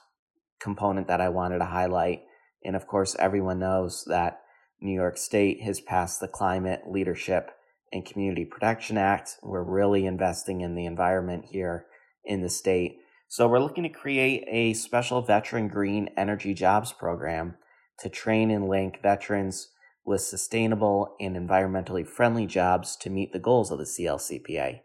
component 0.59 1.09
that 1.09 1.21
I 1.21 1.29
wanted 1.29 1.59
to 1.59 1.67
highlight, 1.67 2.23
and 2.65 2.75
of 2.75 2.87
course, 2.87 3.15
everyone 3.19 3.59
knows 3.59 4.05
that 4.07 4.41
New 4.81 4.93
York 4.93 5.17
State 5.17 5.63
has 5.63 5.81
passed 5.81 6.21
the 6.21 6.29
Climate 6.29 6.83
Leadership 6.87 7.51
and 7.93 8.05
Community 8.05 8.45
Protection 8.45 8.97
Act. 8.97 9.39
We're 9.43 9.63
really 9.63 10.07
investing 10.07 10.61
in 10.61 10.75
the 10.75 10.87
environment 10.87 11.47
here 11.47 11.87
in 12.25 12.43
the 12.43 12.49
state. 12.49 12.99
So 13.27 13.49
we're 13.49 13.59
looking 13.59 13.83
to 13.83 13.89
create 13.89 14.45
a 14.47 14.75
special 14.75 15.21
veteran 15.23 15.69
green 15.69 16.11
energy 16.17 16.55
jobs 16.55 16.93
program 16.93 17.57
to 17.99 18.09
train 18.09 18.51
and 18.51 18.69
link 18.69 19.01
veterans 19.03 19.69
with 20.05 20.21
sustainable 20.21 21.17
and 21.21 21.37
environmentally 21.37 22.07
friendly 22.07 22.47
jobs 22.47 22.97
to 22.97 23.11
meet 23.11 23.33
the 23.33 23.39
goals 23.39 23.71
of 23.71 23.79
the 23.79 23.85
CLCPA. 23.85 24.81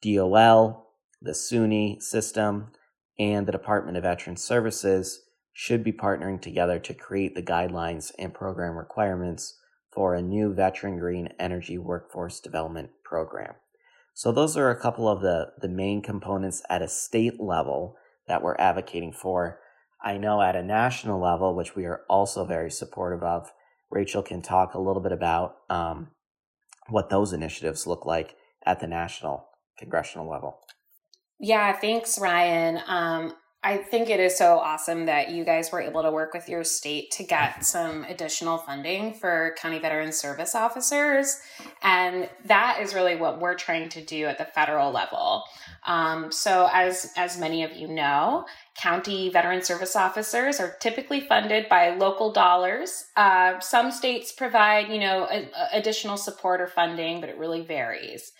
DOL, 0.00 0.90
the 1.20 1.32
SUNY 1.32 2.00
system, 2.00 2.68
and 3.18 3.46
the 3.46 3.52
Department 3.52 3.96
of 3.96 4.04
Veteran 4.04 4.36
Services 4.36 5.23
should 5.54 5.84
be 5.84 5.92
partnering 5.92 6.42
together 6.42 6.80
to 6.80 6.92
create 6.92 7.34
the 7.34 7.42
guidelines 7.42 8.12
and 8.18 8.34
program 8.34 8.76
requirements 8.76 9.58
for 9.92 10.14
a 10.14 10.20
new 10.20 10.52
veteran 10.52 10.98
green 10.98 11.28
energy 11.38 11.78
workforce 11.78 12.40
development 12.40 12.90
program. 13.04 13.54
So 14.12 14.32
those 14.32 14.56
are 14.56 14.70
a 14.70 14.80
couple 14.80 15.08
of 15.08 15.22
the, 15.22 15.52
the 15.60 15.68
main 15.68 16.02
components 16.02 16.62
at 16.68 16.82
a 16.82 16.88
state 16.88 17.40
level 17.40 17.96
that 18.26 18.42
we're 18.42 18.56
advocating 18.56 19.12
for. 19.12 19.60
I 20.02 20.18
know 20.18 20.42
at 20.42 20.56
a 20.56 20.62
national 20.62 21.20
level, 21.20 21.54
which 21.54 21.76
we 21.76 21.84
are 21.84 22.02
also 22.10 22.44
very 22.44 22.70
supportive 22.70 23.22
of, 23.22 23.52
Rachel 23.90 24.22
can 24.22 24.42
talk 24.42 24.74
a 24.74 24.80
little 24.80 25.02
bit 25.02 25.12
about 25.12 25.56
um, 25.70 26.08
what 26.88 27.10
those 27.10 27.32
initiatives 27.32 27.86
look 27.86 28.04
like 28.04 28.34
at 28.66 28.80
the 28.80 28.88
national 28.88 29.46
congressional 29.78 30.28
level. 30.28 30.58
Yeah, 31.38 31.72
thanks, 31.72 32.18
Ryan. 32.18 32.80
Um, 32.86 33.34
I 33.66 33.78
think 33.78 34.10
it 34.10 34.20
is 34.20 34.36
so 34.36 34.58
awesome 34.58 35.06
that 35.06 35.30
you 35.30 35.42
guys 35.42 35.72
were 35.72 35.80
able 35.80 36.02
to 36.02 36.10
work 36.10 36.34
with 36.34 36.50
your 36.50 36.64
state 36.64 37.10
to 37.12 37.24
get 37.24 37.64
some 37.64 38.04
additional 38.04 38.58
funding 38.58 39.14
for 39.14 39.54
county 39.56 39.78
veteran 39.78 40.12
service 40.12 40.54
officers. 40.54 41.40
And 41.82 42.28
that 42.44 42.80
is 42.82 42.94
really 42.94 43.16
what 43.16 43.40
we're 43.40 43.54
trying 43.54 43.88
to 43.88 44.04
do 44.04 44.26
at 44.26 44.36
the 44.36 44.44
federal 44.44 44.92
level. 44.92 45.44
Um, 45.86 46.30
so, 46.30 46.68
as, 46.74 47.10
as 47.16 47.38
many 47.38 47.62
of 47.64 47.72
you 47.72 47.88
know, 47.88 48.44
county 48.76 49.30
veteran 49.30 49.62
service 49.62 49.96
officers 49.96 50.60
are 50.60 50.76
typically 50.80 51.20
funded 51.20 51.66
by 51.70 51.96
local 51.96 52.32
dollars. 52.32 53.06
Uh, 53.16 53.60
some 53.60 53.90
states 53.90 54.30
provide, 54.30 54.88
you 54.88 55.00
know, 55.00 55.26
a, 55.30 55.48
a 55.56 55.68
additional 55.78 56.18
support 56.18 56.60
or 56.60 56.66
funding, 56.66 57.18
but 57.18 57.30
it 57.30 57.38
really 57.38 57.62
varies. 57.62 58.32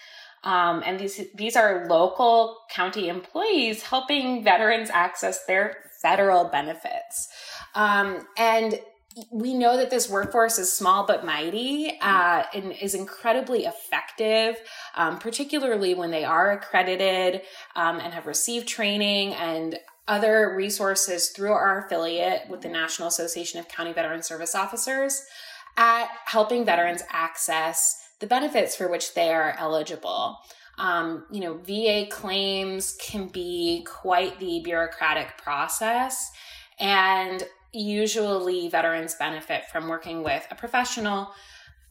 Um, 0.45 0.83
and 0.87 1.01
these 1.01 1.21
these 1.35 1.57
are 1.57 1.87
local 1.89 2.59
county 2.71 3.09
employees 3.09 3.83
helping 3.83 4.45
veterans 4.45 4.91
access 4.91 5.45
their 5.47 5.77
federal 6.01 6.45
benefits. 6.45 7.29
Um, 7.75 8.27
and 8.37 8.79
we 9.31 9.55
know 9.55 9.77
that 9.77 9.91
this 9.91 10.09
workforce 10.09 10.59
is 10.59 10.73
small 10.73 11.07
but 11.07 11.25
mighty 11.25 11.97
uh, 12.01 12.43
and 12.53 12.73
is 12.73 12.95
incredibly 12.95 13.65
effective, 13.65 14.57
um, 14.97 15.19
particularly 15.19 15.95
when 15.95 16.11
they 16.11 16.25
are 16.25 16.53
accredited 16.53 17.43
um, 17.77 18.01
and 18.01 18.13
have 18.13 18.27
received 18.27 18.67
training 18.67 19.35
and 19.35 19.79
other 20.09 20.55
resources 20.57 21.31
through 21.31 21.53
our 21.53 21.87
affiliate 21.87 22.49
with 22.51 22.61
the 22.61 22.69
National 22.69 23.09
Association 23.09 23.59
of 23.61 23.69
County 23.69 23.93
Veteran 23.93 24.23
Service 24.23 24.55
Officers 24.55 25.25
at 25.77 26.09
helping 26.27 26.65
veterans 26.65 27.03
access 27.09 28.04
the 28.25 28.29
benefits 28.29 28.75
for 28.75 28.89
which 28.89 29.13
they 29.13 29.29
are 29.35 29.55
eligible. 29.59 30.39
Um, 30.79 31.27
you 31.31 31.41
know, 31.41 31.59
VA 31.59 32.07
claims 32.11 32.97
can 32.99 33.29
be 33.29 33.87
quite 33.87 34.41
the 34.41 34.63
bureaucratic 34.65 35.37
process, 35.37 36.31
and 36.81 37.47
usually 37.75 38.71
veterans 38.71 39.15
benefit 39.17 39.67
from 39.71 39.89
working 39.89 40.23
with 40.23 40.47
a 40.51 40.55
professional 40.55 41.33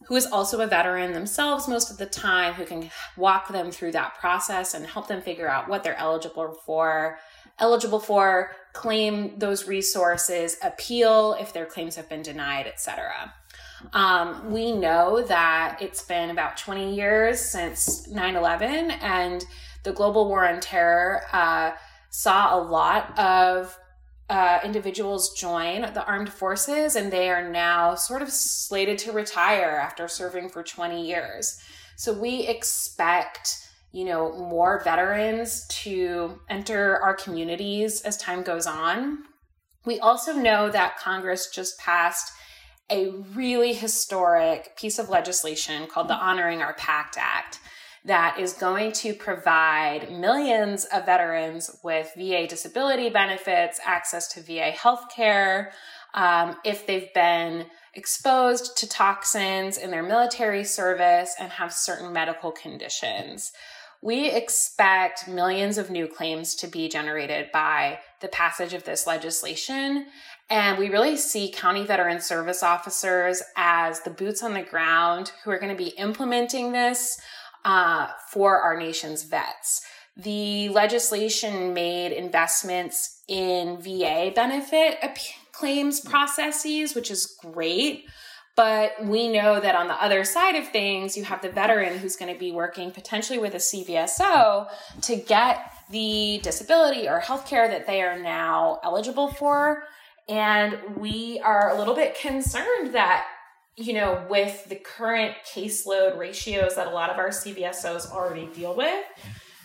who 0.07 0.15
is 0.15 0.25
also 0.25 0.59
a 0.61 0.65
veteran 0.65 1.13
themselves 1.13 1.67
most 1.67 1.91
of 1.91 1.97
the 1.97 2.07
time, 2.07 2.53
who 2.55 2.65
can 2.65 2.89
walk 3.15 3.49
them 3.49 3.69
through 3.69 3.91
that 3.91 4.15
process 4.15 4.73
and 4.73 4.87
help 4.87 5.07
them 5.07 5.21
figure 5.21 5.47
out 5.47 5.69
what 5.69 5.83
they're 5.83 5.99
eligible 5.99 6.59
for, 6.65 7.19
eligible 7.59 7.99
for, 7.99 8.49
claim 8.73 9.37
those 9.37 9.67
resources, 9.67 10.57
appeal 10.63 11.37
if 11.39 11.53
their 11.53 11.67
claims 11.67 11.95
have 11.95 12.09
been 12.09 12.23
denied, 12.23 12.65
etc. 12.65 13.31
Um, 13.91 14.51
we 14.51 14.71
know 14.71 15.21
that 15.23 15.77
it's 15.81 16.03
been 16.03 16.29
about 16.29 16.57
20 16.57 16.95
years 16.95 17.39
since 17.39 18.07
9 18.07 18.35
11, 18.35 18.91
and 18.91 19.45
the 19.83 19.91
global 19.91 20.27
war 20.27 20.47
on 20.47 20.59
terror 20.59 21.23
uh, 21.31 21.71
saw 22.09 22.57
a 22.57 22.61
lot 22.61 23.17
of 23.19 23.77
uh, 24.29 24.59
individuals 24.63 25.33
join 25.33 25.81
the 25.93 26.05
armed 26.05 26.31
forces, 26.31 26.95
and 26.95 27.11
they 27.11 27.29
are 27.29 27.49
now 27.49 27.93
sort 27.95 28.21
of 28.21 28.31
slated 28.31 28.97
to 28.99 29.11
retire 29.11 29.79
after 29.81 30.07
serving 30.07 30.49
for 30.49 30.63
20 30.63 31.05
years. 31.05 31.59
So 31.97 32.13
we 32.13 32.47
expect 32.47 33.57
you 33.93 34.05
know 34.05 34.33
more 34.33 34.81
veterans 34.83 35.67
to 35.67 36.39
enter 36.49 36.99
our 37.01 37.13
communities 37.13 38.01
as 38.01 38.17
time 38.17 38.41
goes 38.41 38.65
on 38.65 39.19
we 39.85 39.99
also 39.99 40.33
know 40.33 40.69
that 40.69 40.97
congress 40.97 41.49
just 41.49 41.77
passed 41.77 42.31
a 42.91 43.09
really 43.33 43.73
historic 43.73 44.75
piece 44.77 44.99
of 44.99 45.09
legislation 45.09 45.87
called 45.87 46.07
the 46.07 46.15
Honoring 46.15 46.61
Our 46.61 46.73
Pact 46.73 47.17
Act 47.17 47.59
that 48.05 48.37
is 48.37 48.53
going 48.53 48.91
to 48.91 49.13
provide 49.13 50.11
millions 50.11 50.85
of 50.85 51.05
veterans 51.05 51.77
with 51.83 52.11
VA 52.17 52.45
disability 52.47 53.09
benefits, 53.09 53.79
access 53.85 54.27
to 54.33 54.41
VA 54.41 54.71
health 54.71 55.05
care, 55.15 55.71
um, 56.13 56.57
if 56.65 56.85
they've 56.85 57.13
been 57.13 57.65
exposed 57.93 58.77
to 58.77 58.89
toxins 58.89 59.77
in 59.77 59.91
their 59.91 60.03
military 60.03 60.63
service 60.63 61.35
and 61.39 61.51
have 61.51 61.71
certain 61.71 62.11
medical 62.11 62.51
conditions. 62.51 63.53
We 64.01 64.29
expect 64.29 65.29
millions 65.29 65.77
of 65.77 65.89
new 65.89 66.07
claims 66.07 66.55
to 66.55 66.67
be 66.67 66.89
generated 66.89 67.51
by 67.53 67.99
the 68.19 68.27
passage 68.27 68.73
of 68.73 68.83
this 68.83 69.07
legislation. 69.07 70.07
And 70.49 70.77
we 70.77 70.89
really 70.89 71.17
see 71.17 71.51
county 71.51 71.85
veteran 71.85 72.21
service 72.21 72.63
officers 72.63 73.41
as 73.55 74.01
the 74.01 74.09
boots 74.09 74.43
on 74.43 74.53
the 74.53 74.61
ground 74.61 75.31
who 75.43 75.51
are 75.51 75.59
going 75.59 75.75
to 75.75 75.83
be 75.83 75.89
implementing 75.97 76.71
this 76.71 77.19
uh, 77.65 78.09
for 78.29 78.59
our 78.59 78.77
nation's 78.77 79.23
vets. 79.23 79.81
The 80.15 80.69
legislation 80.69 81.73
made 81.73 82.11
investments 82.11 83.23
in 83.27 83.81
VA 83.81 84.31
benefit 84.35 84.97
claims 85.51 86.01
processes, 86.01 86.93
which 86.93 87.09
is 87.09 87.37
great. 87.41 88.05
But 88.55 89.03
we 89.05 89.29
know 89.29 89.59
that 89.59 89.73
on 89.73 89.87
the 89.87 89.95
other 89.95 90.23
side 90.23 90.55
of 90.55 90.67
things, 90.67 91.17
you 91.17 91.23
have 91.23 91.41
the 91.41 91.49
veteran 91.49 91.97
who's 91.97 92.15
going 92.15 92.31
to 92.31 92.39
be 92.39 92.51
working 92.51 92.91
potentially 92.91 93.39
with 93.39 93.55
a 93.55 93.57
CVSO 93.57 94.67
to 95.01 95.15
get 95.15 95.71
the 95.89 96.39
disability 96.43 97.07
or 97.07 97.19
health 97.19 97.47
care 97.47 97.67
that 97.67 97.87
they 97.87 98.03
are 98.03 98.19
now 98.19 98.79
eligible 98.83 99.27
for 99.29 99.85
and 100.29 100.77
we 100.97 101.39
are 101.43 101.69
a 101.69 101.77
little 101.77 101.95
bit 101.95 102.17
concerned 102.19 102.93
that 102.93 103.25
you 103.75 103.93
know, 103.93 104.25
with 104.29 104.65
the 104.69 104.75
current 104.75 105.35
caseload 105.51 106.17
ratios 106.17 106.75
that 106.75 106.87
a 106.87 106.91
lot 106.91 107.09
of 107.09 107.17
our 107.17 107.29
CVSOs 107.29 108.11
already 108.11 108.45
deal 108.53 108.75
with, 108.75 109.03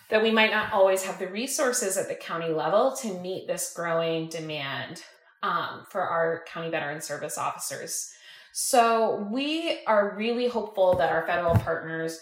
that 0.08 0.22
we 0.22 0.30
might 0.30 0.50
not 0.50 0.72
always 0.72 1.02
have 1.04 1.18
the 1.18 1.28
resources 1.28 1.96
at 1.98 2.08
the 2.08 2.14
county 2.14 2.48
level 2.48 2.96
to 3.02 3.20
meet 3.20 3.46
this 3.46 3.72
growing 3.74 4.28
demand 4.28 5.02
um, 5.42 5.84
for 5.90 6.00
our 6.00 6.44
county 6.50 6.70
veteran 6.70 7.00
service 7.00 7.36
officers. 7.36 8.10
So 8.52 9.28
we 9.30 9.80
are 9.86 10.16
really 10.16 10.48
hopeful 10.48 10.96
that 10.96 11.12
our 11.12 11.26
federal 11.26 11.54
partners 11.56 12.18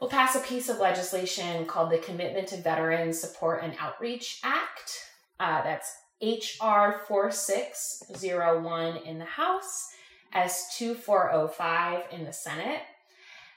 will 0.00 0.08
pass 0.08 0.34
a 0.34 0.40
piece 0.40 0.70
of 0.70 0.78
legislation 0.78 1.66
called 1.66 1.90
the 1.90 1.98
Commitment 1.98 2.48
to 2.48 2.56
Veterans 2.56 3.20
Support 3.20 3.62
and 3.62 3.74
Outreach 3.78 4.40
Act. 4.42 4.98
Uh, 5.38 5.62
that's 5.62 5.94
HR 6.22 7.00
4601 7.06 8.96
in 8.98 9.18
the 9.18 9.24
House, 9.24 9.88
S2405 10.34 12.12
in 12.12 12.24
the 12.24 12.32
Senate. 12.32 12.82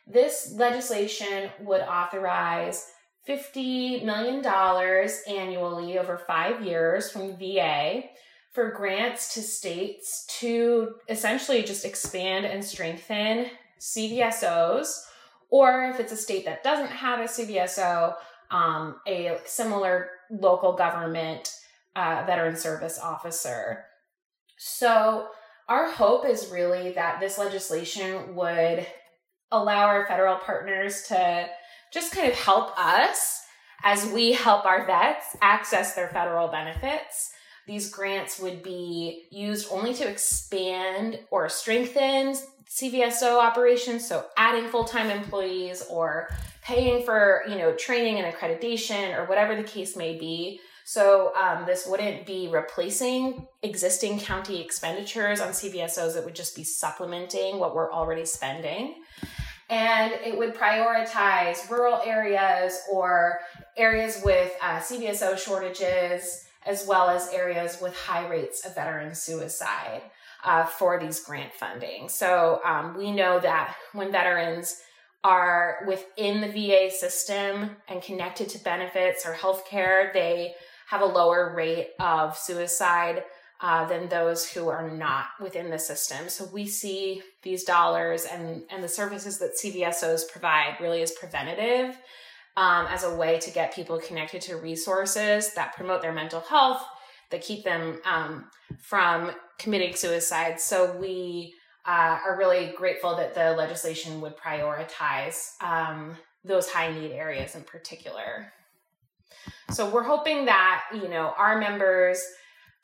This 0.07 0.53
legislation 0.55 1.49
would 1.61 1.81
authorize 1.81 2.91
$50 3.27 4.03
million 4.03 4.45
annually 4.45 5.97
over 5.97 6.17
five 6.17 6.61
years 6.63 7.09
from 7.09 7.37
VA 7.37 8.03
for 8.51 8.71
grants 8.71 9.33
to 9.33 9.41
states 9.41 10.25
to 10.39 10.95
essentially 11.09 11.63
just 11.63 11.85
expand 11.85 12.45
and 12.45 12.63
strengthen 12.63 13.47
CVSOs, 13.79 15.03
or 15.49 15.85
if 15.85 15.99
it's 15.99 16.11
a 16.11 16.17
state 16.17 16.45
that 16.45 16.63
doesn't 16.63 16.91
have 16.91 17.19
a 17.19 17.23
CVSO, 17.23 18.15
um, 18.51 18.95
a 19.07 19.39
similar 19.45 20.09
local 20.29 20.73
government 20.73 21.51
uh, 21.95 22.23
veteran 22.25 22.55
service 22.55 22.99
officer. 22.99 23.85
So, 24.57 25.27
our 25.69 25.89
hope 25.89 26.25
is 26.25 26.51
really 26.51 26.91
that 26.91 27.19
this 27.19 27.37
legislation 27.37 28.35
would 28.35 28.85
allow 29.51 29.87
our 29.87 30.05
federal 30.07 30.35
partners 30.37 31.03
to 31.07 31.47
just 31.93 32.13
kind 32.13 32.27
of 32.27 32.37
help 32.37 32.77
us 32.77 33.41
as 33.83 34.05
we 34.07 34.31
help 34.31 34.65
our 34.65 34.85
vets 34.85 35.37
access 35.41 35.93
their 35.93 36.09
federal 36.09 36.47
benefits. 36.47 37.31
These 37.67 37.91
grants 37.91 38.39
would 38.39 38.61
be 38.61 39.25
used 39.31 39.69
only 39.71 39.93
to 39.93 40.07
expand 40.07 41.19
or 41.31 41.47
strengthen 41.47 42.35
CVSO 42.67 43.39
operations, 43.39 44.05
so 44.07 44.25
adding 44.35 44.67
full-time 44.67 45.09
employees 45.09 45.85
or 45.89 46.29
paying 46.63 47.05
for, 47.05 47.43
you 47.47 47.55
know, 47.55 47.73
training 47.75 48.19
and 48.19 48.33
accreditation 48.33 49.17
or 49.17 49.25
whatever 49.25 49.55
the 49.55 49.63
case 49.63 49.95
may 49.95 50.17
be. 50.17 50.59
So 50.85 51.33
um, 51.35 51.65
this 51.65 51.87
wouldn't 51.87 52.25
be 52.25 52.49
replacing 52.51 53.47
existing 53.61 54.19
county 54.19 54.61
expenditures 54.61 55.39
on 55.39 55.49
CVSOs. 55.49 56.17
It 56.17 56.25
would 56.25 56.35
just 56.35 56.55
be 56.55 56.63
supplementing 56.63 57.59
what 57.59 57.73
we're 57.73 57.91
already 57.91 58.25
spending 58.25 58.95
and 59.73 60.13
it 60.23 60.37
would 60.37 60.53
prioritize 60.53 61.69
rural 61.69 61.99
areas 62.05 62.81
or 62.91 63.39
areas 63.75 64.21
with 64.23 64.51
uh, 64.61 64.79
CVSO 64.79 65.37
shortages, 65.37 66.45
as 66.65 66.85
well 66.87 67.09
as 67.09 67.29
areas 67.29 67.79
with 67.81 67.95
high 67.95 68.27
rates 68.27 68.65
of 68.65 68.75
veteran 68.75 69.15
suicide 69.15 70.03
uh, 70.43 70.63
for 70.63 70.99
these 70.99 71.21
grant 71.21 71.53
funding. 71.53 72.07
So 72.07 72.61
um, 72.63 72.95
we 72.95 73.11
know 73.11 73.39
that 73.39 73.75
when 73.93 74.11
veterans 74.11 74.79
are 75.23 75.79
within 75.87 76.41
the 76.41 76.49
VA 76.49 76.91
system 76.91 77.71
and 77.87 78.01
connected 78.01 78.49
to 78.49 78.59
benefits 78.59 79.25
or 79.25 79.33
healthcare, 79.33 80.13
they 80.13 80.53
have 80.87 81.01
a 81.01 81.05
lower 81.05 81.53
rate 81.55 81.89
of 81.99 82.37
suicide 82.37 83.23
uh, 83.61 83.85
than 83.85 84.09
those 84.09 84.49
who 84.49 84.67
are 84.67 84.91
not 84.91 85.27
within 85.41 85.69
the 85.69 85.79
system. 85.79 86.27
So 86.27 86.45
we 86.51 86.67
see 86.67 87.21
these 87.43 87.63
dollars 87.63 88.25
and, 88.25 88.63
and 88.69 88.83
the 88.83 88.89
services 88.89 89.39
that 89.39 89.51
CVSOs 89.63 90.29
provide 90.29 90.77
really 90.81 91.01
as 91.01 91.11
preventative 91.11 91.97
um, 92.57 92.87
as 92.87 93.03
a 93.03 93.15
way 93.15 93.39
to 93.39 93.51
get 93.51 93.73
people 93.73 93.99
connected 93.99 94.41
to 94.43 94.57
resources 94.57 95.53
that 95.53 95.75
promote 95.75 96.01
their 96.01 96.11
mental 96.11 96.41
health, 96.41 96.85
that 97.31 97.41
keep 97.41 97.63
them 97.63 97.99
um, 98.05 98.45
from 98.79 99.31
committing 99.57 99.95
suicide. 99.95 100.59
So 100.59 100.97
we 100.97 101.53
uh, 101.85 102.19
are 102.25 102.37
really 102.37 102.73
grateful 102.77 103.15
that 103.15 103.33
the 103.33 103.51
legislation 103.53 104.21
would 104.21 104.37
prioritize 104.37 105.51
um, 105.61 106.15
those 106.43 106.69
high 106.69 106.91
need 106.91 107.11
areas 107.11 107.55
in 107.55 107.63
particular. 107.63 108.51
So 109.71 109.89
we're 109.89 110.03
hoping 110.03 110.45
that, 110.45 110.83
you 110.93 111.07
know, 111.07 111.33
our 111.37 111.59
members 111.59 112.21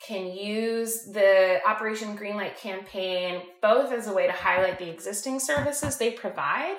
can 0.06 0.28
use 0.28 1.04
the 1.12 1.60
Operation 1.68 2.18
Greenlight 2.18 2.58
campaign 2.58 3.42
both 3.62 3.92
as 3.92 4.08
a 4.08 4.14
way 4.14 4.28
to 4.28 4.32
highlight 4.32 4.80
the 4.80 4.90
existing 4.90 5.40
services 5.40 5.98
they 5.98 6.12
provide, 6.12 6.78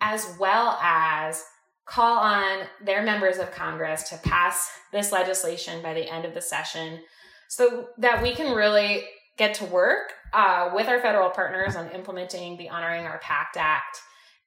as 0.00 0.36
well 0.40 0.78
as 0.82 1.44
call 1.84 2.18
on 2.18 2.60
their 2.82 3.02
members 3.02 3.38
of 3.38 3.50
Congress 3.50 4.08
to 4.08 4.16
pass 4.18 4.70
this 4.92 5.12
legislation 5.12 5.82
by 5.82 5.92
the 5.92 6.10
end 6.10 6.24
of 6.24 6.32
the 6.32 6.40
session 6.40 7.00
so 7.48 7.88
that 7.98 8.22
we 8.22 8.34
can 8.34 8.54
really 8.54 9.04
get 9.36 9.54
to 9.54 9.64
work 9.66 10.12
uh, 10.32 10.70
with 10.74 10.88
our 10.88 11.00
federal 11.00 11.30
partners 11.30 11.76
on 11.76 11.90
implementing 11.90 12.56
the 12.56 12.68
Honoring 12.68 13.04
Our 13.04 13.18
Pact 13.18 13.56
Act, 13.58 13.98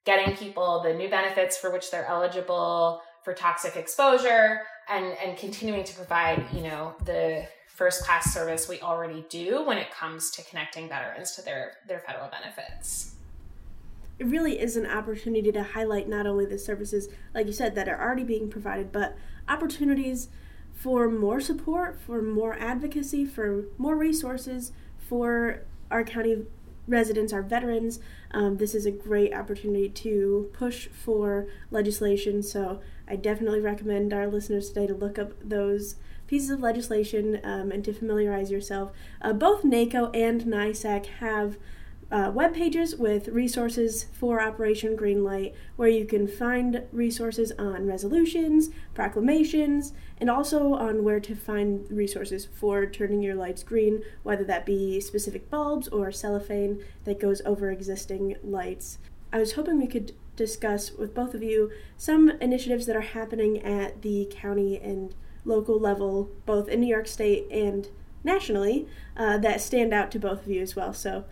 getting 0.06 0.36
people 0.36 0.82
the 0.82 0.94
new 0.94 1.10
benefits 1.10 1.58
for 1.58 1.72
which 1.72 1.92
they're 1.92 2.06
eligible 2.06 3.02
for 3.26 3.34
toxic 3.34 3.76
exposure, 3.76 4.62
and, 4.88 5.18
and 5.22 5.38
continuing 5.38 5.84
to 5.84 5.96
provide, 5.96 6.46
you 6.54 6.62
know, 6.62 6.96
the 7.04 7.46
first 7.68 8.06
class 8.06 8.34
service 8.34 8.70
we 8.70 8.80
already 8.80 9.26
do 9.30 9.66
when 9.66 9.78
it 9.78 9.92
comes 9.92 10.32
to 10.32 10.44
connecting 10.44 10.88
veterans 10.88 11.36
to 11.36 11.42
their, 11.42 11.74
their 11.88 12.00
federal 12.00 12.30
benefits. 12.30 13.16
It 14.18 14.28
really 14.28 14.60
is 14.60 14.78
an 14.78 14.86
opportunity 14.86 15.52
to 15.52 15.64
highlight 15.64 16.08
not 16.08 16.26
only 16.26 16.46
the 16.46 16.58
services, 16.58 17.10
like 17.34 17.48
you 17.48 17.52
said, 17.52 17.76
that 17.76 17.90
are 17.90 18.00
already 18.00 18.24
being 18.24 18.50
provided, 18.50 18.94
but 18.94 19.18
opportunities 19.50 20.30
for 20.74 21.10
more 21.10 21.42
support, 21.42 22.00
for 22.00 22.22
more 22.22 22.54
advocacy, 22.60 23.26
for 23.26 23.66
more 23.78 23.98
resources 23.98 24.72
for 24.98 25.64
our 25.92 26.04
county 26.04 26.44
residents, 26.88 27.34
our 27.34 27.42
veterans. 27.42 28.00
Um, 28.32 28.58
this 28.58 28.76
is 28.76 28.86
a 28.86 28.92
great 28.92 29.34
opportunity 29.34 29.90
to 29.90 30.50
push 30.54 30.88
for 30.88 31.48
legislation. 31.72 32.44
So 32.44 32.82
I 33.08 33.16
definitely 33.16 33.62
recommend 33.62 34.14
our 34.14 34.28
listeners 34.28 34.70
today 34.70 34.88
to 34.88 34.96
look 34.96 35.20
up 35.20 35.34
those 35.44 35.96
pieces 36.28 36.50
of 36.50 36.60
legislation 36.60 37.40
um, 37.44 37.72
and 37.72 37.84
to 37.86 37.94
familiarize 37.94 38.52
yourself. 38.52 38.92
Uh, 39.22 39.34
both 39.34 39.64
NACO 39.64 40.10
and 40.12 40.42
NYSAC 40.42 41.06
have 41.20 41.58
uh, 42.12 42.32
web 42.34 42.54
pages 42.54 42.96
with 42.96 43.28
resources 43.30 44.06
for 44.14 44.42
Operation 44.42 44.96
Greenlight, 44.96 45.54
where 45.76 45.90
you 45.90 46.06
can 46.06 46.28
find 46.28 46.84
resources 46.92 47.52
on 47.58 47.88
resolutions, 47.88 48.70
proclamations, 48.94 49.94
and 50.20 50.30
also 50.30 50.74
on 50.74 51.04
where 51.04 51.20
to 51.20 51.36
find 51.36 51.90
resources 51.92 52.46
for 52.46 52.86
turning 52.86 53.22
your 53.22 53.36
lights 53.36 53.64
green, 53.64 54.04
whether 54.24 54.44
that 54.44 54.66
be 54.66 55.00
specific 55.00 55.50
bulbs 55.50 55.88
or 55.88 56.12
cellophane 56.12 56.84
that 57.06 57.20
goes 57.20 57.42
over 57.46 57.72
existing 57.72 58.36
lights. 58.44 59.00
I 59.34 59.40
was 59.40 59.54
hoping 59.54 59.80
we 59.80 59.88
could 59.88 60.14
discuss 60.36 60.92
with 60.92 61.14
both 61.14 61.34
of 61.34 61.44
you 61.44 61.72
some 61.98 62.30
initiatives 62.42 62.86
that 62.86 62.96
are 62.96 63.02
happening 63.02 63.62
at 63.62 64.02
the 64.02 64.28
county 64.32 64.78
and 64.78 65.16
local 65.46 65.80
level, 65.80 66.32
both 66.46 66.68
in 66.68 66.82
New 66.82 66.88
York 66.88 67.08
State 67.08 67.48
and 67.52 67.90
nationally, 68.24 68.88
uh, 69.16 69.38
that 69.38 69.62
stand 69.62 69.94
out 69.94 70.12
to 70.12 70.20
both 70.20 70.44
of 70.44 70.50
you 70.50 70.62
as 70.62 70.76
well. 70.76 70.94
So, 70.94 71.26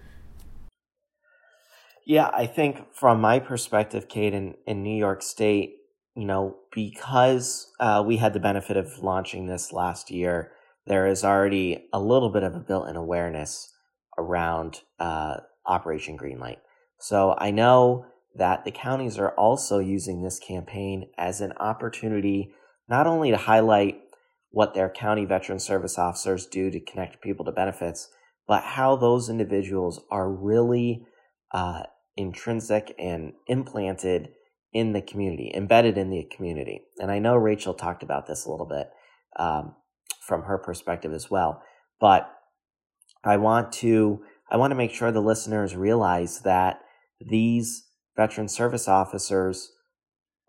yeah, 2.05 2.29
I 2.33 2.45
think 2.45 2.93
from 2.93 3.21
my 3.21 3.39
perspective, 3.39 4.07
Kate, 4.07 4.33
in, 4.33 4.55
in 4.67 4.83
New 4.83 4.97
York 4.97 5.21
State, 5.21 5.77
you 6.15 6.25
know, 6.25 6.57
because 6.73 7.71
uh, 7.79 8.03
we 8.05 8.17
had 8.17 8.33
the 8.33 8.39
benefit 8.39 8.77
of 8.77 8.99
launching 8.99 9.47
this 9.47 9.73
last 9.73 10.11
year, 10.11 10.51
there 10.85 11.07
is 11.07 11.23
already 11.23 11.85
a 11.93 11.99
little 11.99 12.29
bit 12.29 12.43
of 12.43 12.55
a 12.55 12.59
built 12.59 12.89
in 12.89 12.95
awareness 12.95 13.73
around 14.17 14.81
uh, 14.99 15.37
Operation 15.65 16.17
Greenlight. 16.17 16.57
So 16.99 17.35
I 17.37 17.51
know 17.51 18.05
that 18.35 18.65
the 18.65 18.71
counties 18.71 19.17
are 19.17 19.31
also 19.31 19.79
using 19.79 20.21
this 20.23 20.39
campaign 20.39 21.07
as 21.17 21.41
an 21.41 21.53
opportunity 21.53 22.51
not 22.89 23.07
only 23.07 23.31
to 23.31 23.37
highlight 23.37 24.01
what 24.49 24.73
their 24.73 24.89
county 24.89 25.25
veteran 25.25 25.59
service 25.59 25.97
officers 25.97 26.45
do 26.45 26.69
to 26.69 26.79
connect 26.79 27.21
people 27.21 27.45
to 27.45 27.51
benefits, 27.51 28.09
but 28.47 28.63
how 28.63 28.95
those 28.95 29.29
individuals 29.29 30.01
are 30.11 30.31
really 30.31 31.05
uh, 31.53 31.83
intrinsic 32.17 32.93
and 32.99 33.33
implanted 33.47 34.29
in 34.73 34.93
the 34.93 35.01
community, 35.01 35.51
embedded 35.55 35.97
in 35.97 36.09
the 36.09 36.23
community. 36.35 36.81
And 36.99 37.11
I 37.11 37.19
know 37.19 37.35
Rachel 37.35 37.73
talked 37.73 38.03
about 38.03 38.27
this 38.27 38.45
a 38.45 38.51
little 38.51 38.67
bit 38.67 38.89
um, 39.37 39.75
from 40.27 40.43
her 40.43 40.57
perspective 40.57 41.13
as 41.13 41.29
well, 41.29 41.61
but 41.99 42.29
I 43.23 43.37
want 43.37 43.71
to 43.73 44.21
I 44.51 44.57
want 44.57 44.71
to 44.71 44.75
make 44.75 44.93
sure 44.93 45.11
the 45.11 45.21
listeners 45.21 45.75
realize 45.75 46.41
that 46.41 46.79
these 47.19 47.85
veteran 48.15 48.47
service 48.47 48.87
officers 48.87 49.71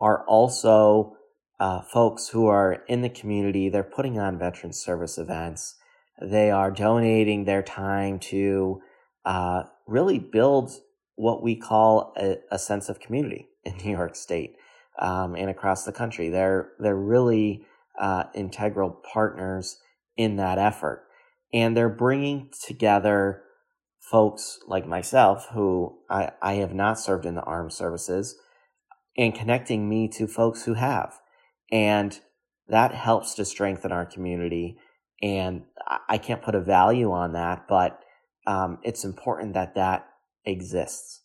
are 0.00 0.24
also 0.26 1.16
uh, 1.60 1.80
folks 1.80 2.28
who 2.28 2.46
are 2.46 2.84
in 2.88 3.02
the 3.02 3.08
community. 3.08 3.68
They're 3.68 3.82
putting 3.82 4.18
on 4.18 4.38
veteran 4.38 4.72
service 4.72 5.18
events. 5.18 5.76
They 6.20 6.50
are 6.50 6.70
donating 6.70 7.44
their 7.44 7.62
time 7.62 8.18
to 8.20 8.80
uh, 9.24 9.64
really 9.86 10.18
build 10.18 10.72
what 11.16 11.42
we 11.42 11.56
call 11.56 12.12
a, 12.16 12.36
a 12.50 12.58
sense 12.58 12.88
of 12.88 13.00
community 13.00 13.48
in 13.64 13.76
New 13.78 13.90
York 13.90 14.16
State 14.16 14.56
um, 14.98 15.34
and 15.34 15.48
across 15.48 15.84
the 15.84 15.92
country. 15.92 16.28
They're 16.28 16.72
they're 16.78 16.96
really 16.96 17.64
uh, 17.98 18.24
integral 18.34 19.00
partners 19.12 19.78
in 20.16 20.36
that 20.36 20.58
effort, 20.58 21.06
and 21.52 21.76
they're 21.76 21.88
bringing 21.88 22.50
together 22.66 23.43
folks 24.10 24.58
like 24.66 24.86
myself 24.86 25.48
who 25.54 25.98
I, 26.10 26.32
I 26.42 26.54
have 26.54 26.74
not 26.74 26.98
served 26.98 27.24
in 27.24 27.34
the 27.34 27.42
armed 27.42 27.72
services 27.72 28.36
and 29.16 29.34
connecting 29.34 29.88
me 29.88 30.08
to 30.08 30.26
folks 30.26 30.64
who 30.64 30.74
have. 30.74 31.18
And 31.72 32.18
that 32.68 32.94
helps 32.94 33.34
to 33.34 33.44
strengthen 33.44 33.92
our 33.92 34.04
community. 34.04 34.76
And 35.22 35.62
I 36.08 36.18
can't 36.18 36.42
put 36.42 36.54
a 36.54 36.60
value 36.60 37.12
on 37.12 37.32
that, 37.32 37.66
but 37.68 38.00
um, 38.46 38.78
it's 38.82 39.04
important 39.04 39.54
that 39.54 39.74
that 39.74 40.06
exists. 40.44 41.22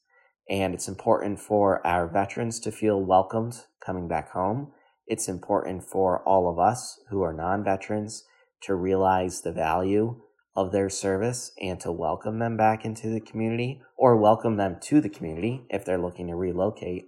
And 0.49 0.73
it's 0.73 0.87
important 0.87 1.39
for 1.39 1.85
our 1.85 2.07
veterans 2.07 2.59
to 2.61 2.71
feel 2.71 3.03
welcomed 3.03 3.65
coming 3.85 4.07
back 4.07 4.31
home. 4.31 4.71
It's 5.05 5.27
important 5.27 5.83
for 5.83 6.23
all 6.23 6.49
of 6.49 6.57
us 6.59 6.99
who 7.09 7.21
are 7.23 7.33
non 7.33 7.63
veterans 7.63 8.23
to 8.61 8.75
realize 8.75 9.41
the 9.41 9.51
value 9.51 10.21
of 10.55 10.71
their 10.71 10.89
service 10.89 11.51
and 11.61 11.79
to 11.79 11.91
welcome 11.91 12.39
them 12.39 12.57
back 12.57 12.83
into 12.83 13.09
the 13.09 13.19
community 13.19 13.81
or 13.95 14.17
welcome 14.17 14.57
them 14.57 14.77
to 14.81 14.99
the 14.99 15.09
community 15.09 15.65
if 15.69 15.85
they're 15.85 15.97
looking 15.97 16.27
to 16.27 16.35
relocate. 16.35 17.05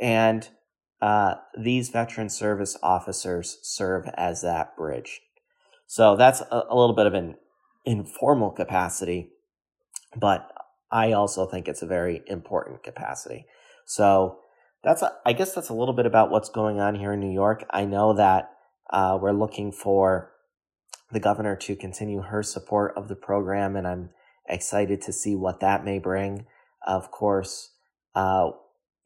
And 0.00 0.48
uh, 1.00 1.34
these 1.58 1.90
veteran 1.90 2.28
service 2.28 2.76
officers 2.82 3.58
serve 3.62 4.08
as 4.16 4.42
that 4.42 4.76
bridge. 4.76 5.20
So 5.86 6.16
that's 6.16 6.40
a, 6.40 6.64
a 6.68 6.76
little 6.76 6.94
bit 6.94 7.06
of 7.06 7.14
an 7.14 7.36
informal 7.84 8.50
capacity, 8.50 9.30
but 10.16 10.50
I 10.90 11.12
also 11.12 11.46
think 11.46 11.68
it's 11.68 11.82
a 11.82 11.86
very 11.86 12.22
important 12.26 12.82
capacity. 12.82 13.46
So 13.84 14.38
that's, 14.82 15.02
a, 15.02 15.12
I 15.26 15.32
guess 15.32 15.54
that's 15.54 15.68
a 15.68 15.74
little 15.74 15.94
bit 15.94 16.06
about 16.06 16.30
what's 16.30 16.48
going 16.48 16.80
on 16.80 16.94
here 16.94 17.12
in 17.12 17.20
New 17.20 17.32
York. 17.32 17.64
I 17.70 17.84
know 17.84 18.14
that 18.14 18.50
uh, 18.90 19.18
we're 19.20 19.32
looking 19.32 19.72
for 19.72 20.30
the 21.14 21.20
governor 21.20 21.56
to 21.56 21.76
continue 21.76 22.20
her 22.20 22.42
support 22.42 22.92
of 22.96 23.08
the 23.08 23.14
program, 23.14 23.76
and 23.76 23.86
I'm 23.86 24.10
excited 24.48 25.00
to 25.02 25.12
see 25.12 25.34
what 25.34 25.60
that 25.60 25.84
may 25.84 25.98
bring. 25.98 26.46
Of 26.86 27.10
course, 27.10 27.70
uh, 28.14 28.50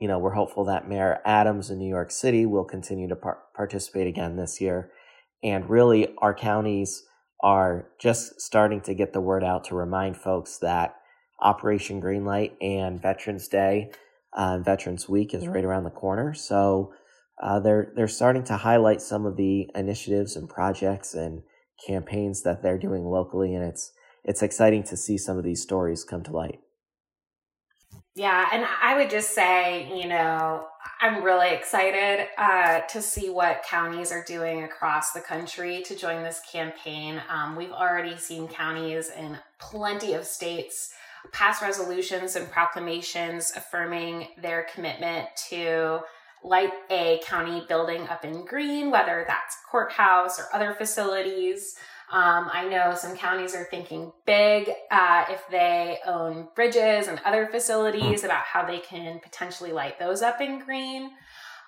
you 0.00 0.08
know, 0.08 0.18
we're 0.18 0.32
hopeful 0.32 0.64
that 0.64 0.88
Mayor 0.88 1.20
Adams 1.24 1.70
in 1.70 1.78
New 1.78 1.88
York 1.88 2.10
City 2.10 2.46
will 2.46 2.64
continue 2.64 3.08
to 3.08 3.16
par- 3.16 3.42
participate 3.54 4.06
again 4.06 4.36
this 4.36 4.60
year. 4.60 4.90
And 5.42 5.68
really, 5.68 6.08
our 6.18 6.34
counties 6.34 7.04
are 7.42 7.88
just 8.00 8.40
starting 8.40 8.80
to 8.80 8.94
get 8.94 9.12
the 9.12 9.20
word 9.20 9.44
out 9.44 9.64
to 9.64 9.76
remind 9.76 10.16
folks 10.16 10.58
that 10.58 10.96
Operation 11.40 12.00
Greenlight 12.00 12.52
and 12.60 13.00
Veterans 13.00 13.46
Day 13.48 13.90
uh, 14.36 14.54
and 14.54 14.64
Veterans 14.64 15.08
Week 15.08 15.34
is 15.34 15.46
right 15.46 15.64
around 15.64 15.84
the 15.84 15.90
corner. 15.90 16.34
So 16.34 16.92
uh, 17.40 17.60
they're 17.60 17.92
they're 17.94 18.08
starting 18.08 18.44
to 18.44 18.56
highlight 18.56 19.02
some 19.02 19.26
of 19.26 19.36
the 19.36 19.70
initiatives 19.74 20.36
and 20.36 20.48
projects 20.48 21.14
and 21.14 21.42
campaigns 21.86 22.42
that 22.42 22.62
they're 22.62 22.78
doing 22.78 23.04
locally, 23.04 23.54
and 23.54 23.64
it's 23.64 23.92
it's 24.24 24.42
exciting 24.42 24.82
to 24.84 24.96
see 24.96 25.16
some 25.16 25.38
of 25.38 25.44
these 25.44 25.62
stories 25.62 26.04
come 26.04 26.22
to 26.24 26.32
light. 26.32 26.60
Yeah, 28.14 28.48
and 28.52 28.66
I 28.82 28.96
would 28.96 29.10
just 29.10 29.32
say, 29.32 29.96
you 29.96 30.08
know, 30.08 30.66
I'm 31.00 31.22
really 31.22 31.50
excited 31.50 32.26
uh, 32.36 32.80
to 32.80 33.00
see 33.00 33.30
what 33.30 33.62
counties 33.62 34.10
are 34.10 34.24
doing 34.24 34.64
across 34.64 35.12
the 35.12 35.20
country 35.20 35.82
to 35.82 35.94
join 35.94 36.24
this 36.24 36.40
campaign. 36.50 37.22
Um, 37.30 37.54
we've 37.54 37.70
already 37.70 38.16
seen 38.16 38.48
counties 38.48 39.10
in 39.16 39.38
plenty 39.60 40.14
of 40.14 40.24
states 40.24 40.92
pass 41.32 41.62
resolutions 41.62 42.36
and 42.36 42.50
proclamations 42.50 43.52
affirming 43.54 44.28
their 44.40 44.66
commitment 44.74 45.28
to 45.48 46.00
light 46.44 46.72
a 46.90 47.20
county 47.24 47.64
building 47.68 48.02
up 48.08 48.24
in 48.24 48.44
green, 48.44 48.90
whether 48.90 49.24
that's 49.26 49.56
courthouse 49.70 50.38
or 50.38 50.46
other 50.52 50.74
facilities. 50.74 51.76
Um, 52.10 52.48
I 52.50 52.66
know 52.66 52.94
some 52.94 53.16
counties 53.16 53.54
are 53.54 53.64
thinking 53.64 54.12
big 54.24 54.70
uh, 54.90 55.26
if 55.28 55.42
they 55.50 55.98
own 56.06 56.48
bridges 56.54 57.06
and 57.06 57.20
other 57.24 57.48
facilities 57.48 58.24
about 58.24 58.44
how 58.44 58.64
they 58.64 58.78
can 58.78 59.20
potentially 59.20 59.72
light 59.72 59.98
those 59.98 60.22
up 60.22 60.40
in 60.40 60.58
green. 60.58 61.10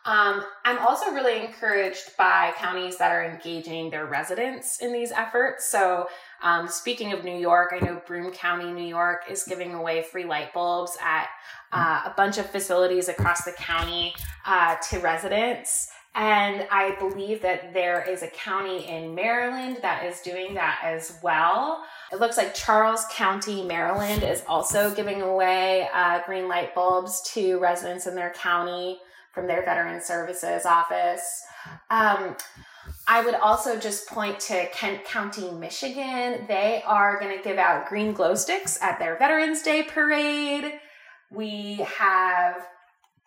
Um, 0.06 0.42
I'm 0.64 0.78
also 0.78 1.12
really 1.12 1.44
encouraged 1.44 2.16
by 2.16 2.54
counties 2.56 2.96
that 2.98 3.12
are 3.12 3.22
engaging 3.22 3.90
their 3.90 4.06
residents 4.06 4.80
in 4.80 4.94
these 4.94 5.12
efforts. 5.12 5.70
So, 5.70 6.08
um, 6.42 6.68
speaking 6.68 7.12
of 7.12 7.22
New 7.22 7.36
York, 7.36 7.74
I 7.78 7.84
know 7.84 8.00
Broome 8.06 8.32
County, 8.32 8.72
New 8.72 8.86
York, 8.86 9.24
is 9.30 9.42
giving 9.42 9.74
away 9.74 10.02
free 10.02 10.24
light 10.24 10.54
bulbs 10.54 10.96
at 11.02 11.28
uh, 11.72 12.02
a 12.06 12.14
bunch 12.16 12.38
of 12.38 12.48
facilities 12.48 13.08
across 13.10 13.44
the 13.44 13.52
county 13.52 14.14
uh, 14.46 14.76
to 14.88 15.00
residents. 15.00 15.90
And 16.14 16.66
I 16.72 16.96
believe 16.98 17.42
that 17.42 17.72
there 17.74 18.02
is 18.02 18.22
a 18.22 18.28
county 18.28 18.86
in 18.88 19.14
Maryland 19.14 19.78
that 19.82 20.04
is 20.06 20.20
doing 20.20 20.54
that 20.54 20.80
as 20.82 21.18
well. 21.22 21.84
It 22.10 22.18
looks 22.20 22.38
like 22.38 22.54
Charles 22.54 23.04
County, 23.12 23.62
Maryland 23.62 24.22
is 24.22 24.42
also 24.48 24.92
giving 24.94 25.20
away 25.22 25.88
uh, 25.92 26.20
green 26.24 26.48
light 26.48 26.74
bulbs 26.74 27.22
to 27.34 27.58
residents 27.58 28.06
in 28.06 28.14
their 28.14 28.30
county 28.30 28.98
from 29.32 29.46
their 29.46 29.64
Veteran 29.64 30.02
Services 30.02 30.66
office. 30.66 31.42
Um, 31.90 32.36
I 33.06 33.24
would 33.24 33.34
also 33.34 33.78
just 33.78 34.08
point 34.08 34.38
to 34.40 34.66
Kent 34.72 35.04
County, 35.04 35.50
Michigan. 35.50 36.44
They 36.48 36.82
are 36.86 37.18
going 37.18 37.36
to 37.36 37.42
give 37.42 37.58
out 37.58 37.88
green 37.88 38.12
glow 38.12 38.34
sticks 38.34 38.80
at 38.80 38.98
their 38.98 39.16
Veterans 39.18 39.62
Day 39.62 39.82
parade. 39.82 40.72
We 41.30 41.86
have 41.96 42.66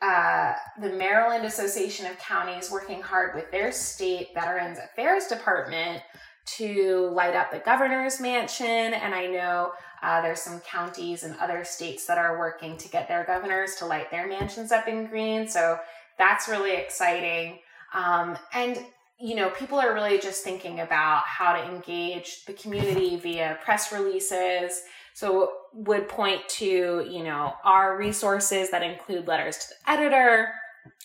uh, 0.01 0.53
the 0.81 0.89
Maryland 0.89 1.45
Association 1.45 2.05
of 2.05 2.17
Counties 2.19 2.69
working 2.71 3.01
hard 3.01 3.35
with 3.35 3.49
their 3.51 3.71
state 3.71 4.29
Veterans 4.33 4.77
Affairs 4.79 5.27
Department 5.27 6.01
to 6.45 7.09
light 7.13 7.35
up 7.35 7.51
the 7.51 7.59
governor's 7.59 8.19
mansion. 8.19 8.65
And 8.65 9.15
I 9.15 9.27
know 9.27 9.71
uh, 10.03 10.21
there's 10.21 10.41
some 10.41 10.59
counties 10.59 11.23
and 11.23 11.35
other 11.37 11.63
states 11.63 12.05
that 12.05 12.17
are 12.17 12.37
working 12.37 12.77
to 12.77 12.89
get 12.89 13.07
their 13.07 13.23
governors 13.23 13.75
to 13.75 13.85
light 13.85 14.11
their 14.11 14.27
mansions 14.27 14.71
up 14.71 14.87
in 14.87 15.07
green. 15.07 15.47
So 15.47 15.79
that's 16.19 16.47
really 16.47 16.75
exciting. 16.75 17.59
Um, 17.93 18.37
and 18.53 18.77
you 19.19 19.35
know, 19.35 19.49
people 19.51 19.79
are 19.79 19.93
really 19.93 20.19
just 20.19 20.43
thinking 20.43 20.81
about 20.81 21.23
how 21.25 21.53
to 21.53 21.63
engage 21.63 22.43
the 22.45 22.53
community 22.53 23.15
via 23.15 23.57
press 23.63 23.93
releases 23.93 24.81
so 25.13 25.51
would 25.73 26.09
point 26.09 26.41
to, 26.49 27.07
you 27.09 27.23
know, 27.23 27.53
our 27.63 27.97
resources 27.97 28.71
that 28.71 28.81
include 28.81 29.27
letters 29.27 29.57
to 29.59 29.67
the 29.69 29.91
editor, 29.91 30.49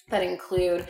that 0.08 0.22
include 0.22 0.88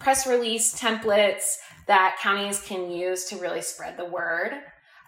press 0.00 0.26
release 0.26 0.78
templates 0.78 1.56
that 1.86 2.18
counties 2.20 2.60
can 2.60 2.90
use 2.90 3.24
to 3.26 3.36
really 3.36 3.62
spread 3.62 3.96
the 3.96 4.04
word. 4.04 4.52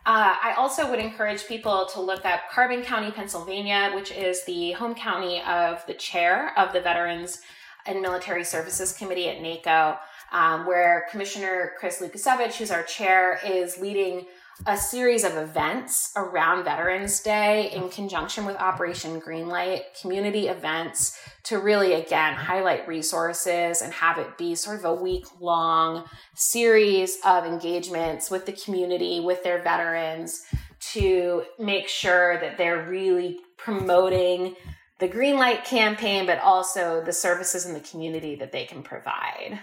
Uh, 0.08 0.34
I 0.42 0.54
also 0.56 0.88
would 0.88 1.00
encourage 1.00 1.46
people 1.46 1.84
to 1.92 2.00
look 2.00 2.24
up 2.24 2.40
Carbon 2.50 2.82
County, 2.82 3.10
Pennsylvania, 3.10 3.92
which 3.94 4.10
is 4.10 4.42
the 4.46 4.72
home 4.72 4.94
county 4.94 5.42
of 5.42 5.84
the 5.86 5.92
chair 5.92 6.58
of 6.58 6.72
the 6.72 6.80
Veterans 6.80 7.42
and 7.84 8.00
Military 8.00 8.42
Services 8.42 8.94
Committee 8.94 9.28
at 9.28 9.42
NACO, 9.42 9.98
um, 10.32 10.66
where 10.66 11.06
Commissioner 11.10 11.72
Chris 11.78 12.00
Lukasevich, 12.00 12.54
who's 12.54 12.70
our 12.70 12.84
chair, 12.84 13.38
is 13.44 13.76
leading 13.76 14.24
a 14.66 14.76
series 14.76 15.24
of 15.24 15.36
events 15.36 16.12
around 16.16 16.64
Veterans 16.64 17.20
Day 17.20 17.70
in 17.72 17.88
conjunction 17.88 18.44
with 18.44 18.56
Operation 18.56 19.20
Greenlight, 19.20 19.82
community 20.00 20.48
events 20.48 21.18
to 21.44 21.58
really, 21.58 21.94
again, 21.94 22.34
highlight 22.34 22.88
resources 22.88 23.80
and 23.80 23.92
have 23.92 24.18
it 24.18 24.36
be 24.36 24.54
sort 24.54 24.78
of 24.78 24.84
a 24.84 24.94
week 24.94 25.26
long 25.40 26.04
series 26.34 27.18
of 27.24 27.44
engagements 27.44 28.30
with 28.30 28.46
the 28.46 28.52
community, 28.52 29.20
with 29.20 29.44
their 29.44 29.62
veterans, 29.62 30.42
to 30.80 31.44
make 31.58 31.88
sure 31.88 32.40
that 32.40 32.58
they're 32.58 32.86
really 32.88 33.38
promoting 33.56 34.56
the 34.98 35.08
Greenlight 35.08 35.64
campaign, 35.64 36.26
but 36.26 36.40
also 36.40 37.02
the 37.04 37.12
services 37.12 37.64
in 37.64 37.74
the 37.74 37.80
community 37.80 38.34
that 38.34 38.50
they 38.50 38.64
can 38.64 38.82
provide. 38.82 39.60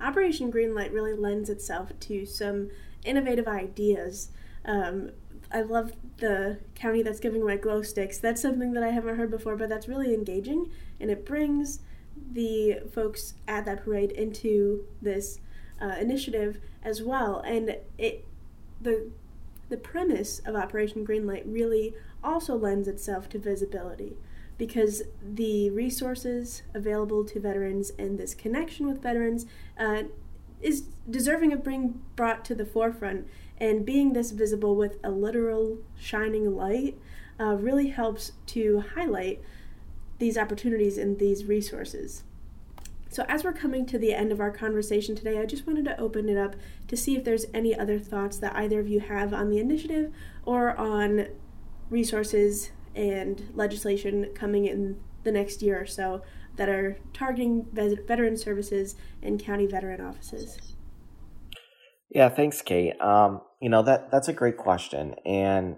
Operation 0.00 0.50
Greenlight 0.50 0.94
really 0.94 1.12
lends 1.12 1.50
itself 1.50 1.92
to 2.00 2.24
some 2.24 2.70
innovative 3.04 3.48
ideas. 3.48 4.30
Um, 4.64 5.10
I 5.52 5.62
love 5.62 5.92
the 6.18 6.58
county 6.74 7.02
that's 7.02 7.20
giving 7.20 7.42
away 7.42 7.56
glow 7.56 7.82
sticks. 7.82 8.18
That's 8.18 8.40
something 8.40 8.72
that 8.74 8.82
I 8.82 8.90
haven't 8.90 9.16
heard 9.16 9.30
before, 9.30 9.56
but 9.56 9.68
that's 9.68 9.88
really 9.88 10.14
engaging, 10.14 10.70
and 11.00 11.10
it 11.10 11.26
brings 11.26 11.80
the 12.32 12.80
folks 12.92 13.34
at 13.48 13.64
that 13.64 13.84
parade 13.84 14.12
into 14.12 14.84
this 15.02 15.40
uh, 15.80 15.96
initiative 16.00 16.60
as 16.82 17.02
well. 17.02 17.40
And 17.40 17.76
it 17.98 18.24
the 18.80 19.10
the 19.68 19.76
premise 19.76 20.40
of 20.44 20.56
Operation 20.56 21.06
Greenlight 21.06 21.44
really 21.46 21.94
also 22.22 22.56
lends 22.56 22.88
itself 22.88 23.28
to 23.30 23.38
visibility 23.38 24.16
because 24.58 25.02
the 25.22 25.70
resources 25.70 26.62
available 26.74 27.24
to 27.24 27.40
veterans 27.40 27.92
and 27.98 28.18
this 28.18 28.34
connection 28.34 28.86
with 28.86 29.00
veterans 29.00 29.46
uh, 29.78 30.02
is 30.60 30.82
deserving 31.08 31.52
of 31.52 31.64
being 31.64 32.00
brought 32.16 32.44
to 32.46 32.54
the 32.54 32.66
forefront 32.66 33.26
and 33.58 33.84
being 33.84 34.12
this 34.12 34.30
visible 34.30 34.76
with 34.76 34.98
a 35.04 35.10
literal 35.10 35.78
shining 35.98 36.56
light 36.56 36.98
uh, 37.38 37.56
really 37.56 37.88
helps 37.88 38.32
to 38.46 38.84
highlight 38.94 39.40
these 40.18 40.36
opportunities 40.36 40.98
and 40.98 41.18
these 41.18 41.44
resources. 41.44 42.24
So, 43.08 43.24
as 43.28 43.42
we're 43.42 43.52
coming 43.52 43.86
to 43.86 43.98
the 43.98 44.12
end 44.12 44.30
of 44.30 44.40
our 44.40 44.52
conversation 44.52 45.16
today, 45.16 45.38
I 45.38 45.46
just 45.46 45.66
wanted 45.66 45.84
to 45.86 45.98
open 45.98 46.28
it 46.28 46.36
up 46.36 46.54
to 46.86 46.96
see 46.96 47.16
if 47.16 47.24
there's 47.24 47.46
any 47.52 47.76
other 47.76 47.98
thoughts 47.98 48.38
that 48.38 48.54
either 48.54 48.78
of 48.78 48.88
you 48.88 49.00
have 49.00 49.34
on 49.34 49.50
the 49.50 49.58
initiative 49.58 50.12
or 50.44 50.76
on 50.76 51.26
resources 51.88 52.70
and 52.94 53.50
legislation 53.54 54.30
coming 54.34 54.66
in 54.66 55.00
the 55.24 55.32
next 55.32 55.60
year 55.60 55.80
or 55.80 55.86
so 55.86 56.22
that 56.60 56.68
are 56.68 56.98
targeting 57.14 57.66
veteran 57.72 58.36
services 58.36 58.94
and 59.22 59.42
county 59.42 59.66
veteran 59.66 59.98
offices. 59.98 60.74
Yeah, 62.10 62.28
thanks, 62.28 62.60
Kate. 62.60 63.00
Um, 63.00 63.40
you 63.62 63.70
know 63.70 63.82
that 63.82 64.10
that's 64.10 64.28
a 64.28 64.34
great 64.34 64.58
question, 64.58 65.14
and 65.24 65.76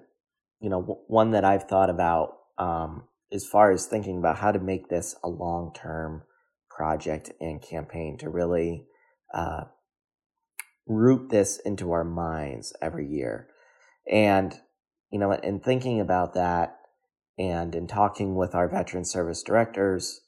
you 0.61 0.68
know 0.68 0.81
w- 0.81 1.01
one 1.07 1.31
that 1.31 1.45
I've 1.45 1.68
thought 1.68 1.88
about 1.88 2.37
um, 2.59 3.05
as 3.31 3.47
far 3.47 3.71
as 3.71 3.87
thinking 3.87 4.18
about 4.18 4.38
how 4.38 4.51
to 4.51 4.59
make 4.59 4.88
this 4.88 5.14
a 5.23 5.29
long 5.29 5.73
term 5.73 6.25
project 6.68 7.31
and 7.40 7.62
campaign 7.62 8.18
to 8.18 8.29
really 8.29 8.87
uh, 9.33 9.64
root 10.88 11.31
this 11.31 11.61
into 11.64 11.92
our 11.92 12.03
minds 12.03 12.73
every 12.83 13.07
year, 13.07 13.47
and 14.11 14.53
you 15.12 15.21
know, 15.21 15.31
in 15.31 15.61
thinking 15.61 16.01
about 16.01 16.35
that, 16.35 16.77
and 17.38 17.73
in 17.77 17.87
talking 17.87 18.35
with 18.35 18.53
our 18.57 18.68
veteran 18.68 19.05
service 19.05 19.45
directors 19.45 20.23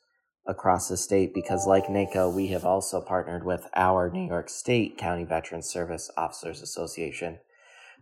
across 0.47 0.89
the 0.89 0.97
state 0.97 1.33
because, 1.35 1.67
like 1.67 1.89
NACO, 1.89 2.29
we 2.29 2.49
have 2.49 2.65
also 2.65 3.01
partnered 3.01 3.45
with 3.45 3.67
our 3.75 4.11
New 4.11 4.27
York 4.27 4.49
State 4.49 4.99
County 4.99 5.25
Veteran 5.25 5.63
Service 5.63 6.11
Officers 6.17 6.61
Association. 6.63 7.39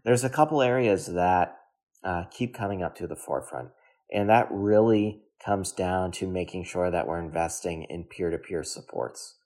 There's 0.05 0.25
a 0.25 0.31
couple 0.31 0.63
areas 0.63 1.07
that 1.07 1.57
uh, 2.03 2.25
keep 2.31 2.55
coming 2.55 2.83
up 2.83 2.97
to 2.97 3.07
the 3.07 3.17
forefront, 3.17 3.69
and 4.13 4.29
that 4.29 4.49
really 4.51 5.23
comes 5.45 5.73
down 5.73 6.13
to 6.13 6.27
making 6.27 6.65
sure 6.65 6.91
that 6.91 7.07
we're 7.07 7.21
investing 7.21 7.85
in 7.85 8.05
peer 8.05 8.31
to 8.31 8.39
peer 8.39 8.63
supports. 8.63 9.37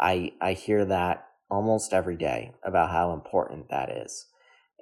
I, 0.00 0.32
I 0.40 0.52
hear 0.52 0.84
that 0.84 1.26
almost 1.50 1.92
every 1.92 2.16
day 2.16 2.52
about 2.64 2.90
how 2.90 3.12
important 3.12 3.70
that 3.70 3.90
is. 3.90 4.26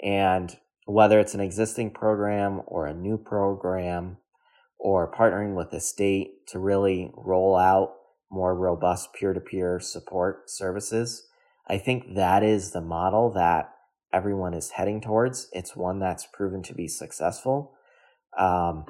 And 0.03 0.57
whether 0.87 1.21
it's 1.21 1.35
an 1.35 1.41
existing 1.41 1.93
program 1.93 2.63
or 2.67 2.87
a 2.87 2.95
new 2.95 3.17
program, 3.17 4.19
or 4.85 5.11
partnering 5.11 5.55
with 5.55 5.71
the 5.71 5.81
state 5.81 6.47
to 6.47 6.59
really 6.59 7.11
roll 7.17 7.57
out 7.57 7.95
more 8.31 8.55
robust 8.55 9.15
peer 9.15 9.33
to 9.33 9.41
peer 9.41 9.81
support 9.81 10.51
services. 10.51 11.27
I 11.67 11.79
think 11.79 12.15
that 12.17 12.43
is 12.43 12.73
the 12.73 12.83
model 12.83 13.33
that 13.33 13.73
everyone 14.13 14.53
is 14.53 14.73
heading 14.73 15.01
towards. 15.01 15.49
It's 15.53 15.75
one 15.75 16.01
that's 16.01 16.27
proven 16.31 16.63
to 16.65 16.75
be 16.75 16.87
successful 16.87 17.73
um, 18.39 18.85